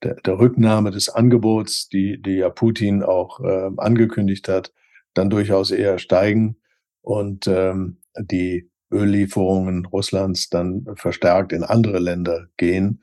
der, 0.02 0.14
der 0.16 0.38
Rücknahme 0.38 0.90
des 0.90 1.08
Angebots, 1.08 1.88
die, 1.88 2.20
die 2.20 2.36
ja 2.36 2.50
Putin 2.50 3.02
auch 3.02 3.40
äh, 3.40 3.70
angekündigt 3.76 4.48
hat, 4.48 4.72
dann 5.14 5.30
durchaus 5.30 5.70
eher 5.70 5.98
steigen. 5.98 6.56
Und 7.02 7.46
ähm, 7.46 7.98
die 8.18 8.70
Öllieferungen 8.92 9.86
Russlands 9.86 10.48
dann 10.48 10.86
verstärkt 10.96 11.52
in 11.52 11.64
andere 11.64 11.98
Länder 11.98 12.46
gehen. 12.56 13.02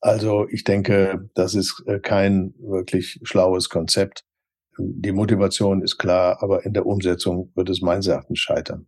Also 0.00 0.46
ich 0.50 0.64
denke, 0.64 1.30
das 1.34 1.54
ist 1.54 1.82
äh, 1.86 1.98
kein 1.98 2.54
wirklich 2.58 3.20
schlaues 3.22 3.70
Konzept. 3.70 4.24
Die 4.78 5.12
Motivation 5.12 5.82
ist 5.82 5.98
klar, 5.98 6.42
aber 6.42 6.66
in 6.66 6.74
der 6.74 6.84
Umsetzung 6.84 7.52
wird 7.54 7.70
es 7.70 7.80
meines 7.80 8.06
Erachtens 8.06 8.40
scheitern. 8.40 8.86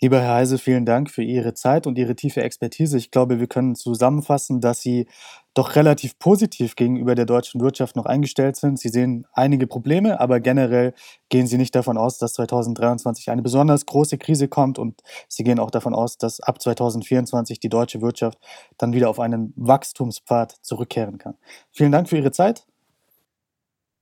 Lieber 0.00 0.20
Herr 0.20 0.34
Heise, 0.34 0.58
vielen 0.58 0.84
Dank 0.84 1.10
für 1.10 1.22
Ihre 1.22 1.54
Zeit 1.54 1.86
und 1.86 1.96
Ihre 1.96 2.16
tiefe 2.16 2.42
Expertise. 2.42 2.98
Ich 2.98 3.10
glaube, 3.10 3.38
wir 3.38 3.46
können 3.46 3.76
zusammenfassen, 3.76 4.60
dass 4.60 4.80
Sie 4.80 5.06
doch 5.54 5.76
relativ 5.76 6.18
positiv 6.18 6.74
gegenüber 6.74 7.14
der 7.14 7.26
deutschen 7.26 7.60
Wirtschaft 7.60 7.94
noch 7.94 8.04
eingestellt 8.04 8.56
sind. 8.56 8.78
Sie 8.78 8.88
sehen 8.88 9.24
einige 9.32 9.68
Probleme, 9.68 10.18
aber 10.18 10.40
generell 10.40 10.94
gehen 11.28 11.46
Sie 11.46 11.58
nicht 11.58 11.76
davon 11.76 11.96
aus, 11.96 12.18
dass 12.18 12.34
2023 12.34 13.30
eine 13.30 13.42
besonders 13.42 13.86
große 13.86 14.18
Krise 14.18 14.48
kommt 14.48 14.80
und 14.80 15.00
Sie 15.28 15.44
gehen 15.44 15.60
auch 15.60 15.70
davon 15.70 15.94
aus, 15.94 16.18
dass 16.18 16.40
ab 16.40 16.60
2024 16.60 17.60
die 17.60 17.68
deutsche 17.68 18.02
Wirtschaft 18.02 18.38
dann 18.78 18.92
wieder 18.92 19.08
auf 19.08 19.20
einen 19.20 19.52
Wachstumspfad 19.56 20.56
zurückkehren 20.60 21.18
kann. 21.18 21.34
Vielen 21.70 21.92
Dank 21.92 22.08
für 22.08 22.16
Ihre 22.16 22.32
Zeit. 22.32 22.66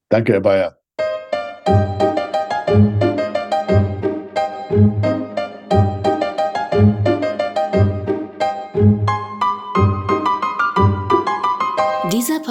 Danke, 0.09 0.33
Herr 0.33 0.41
Bayer. 0.41 0.79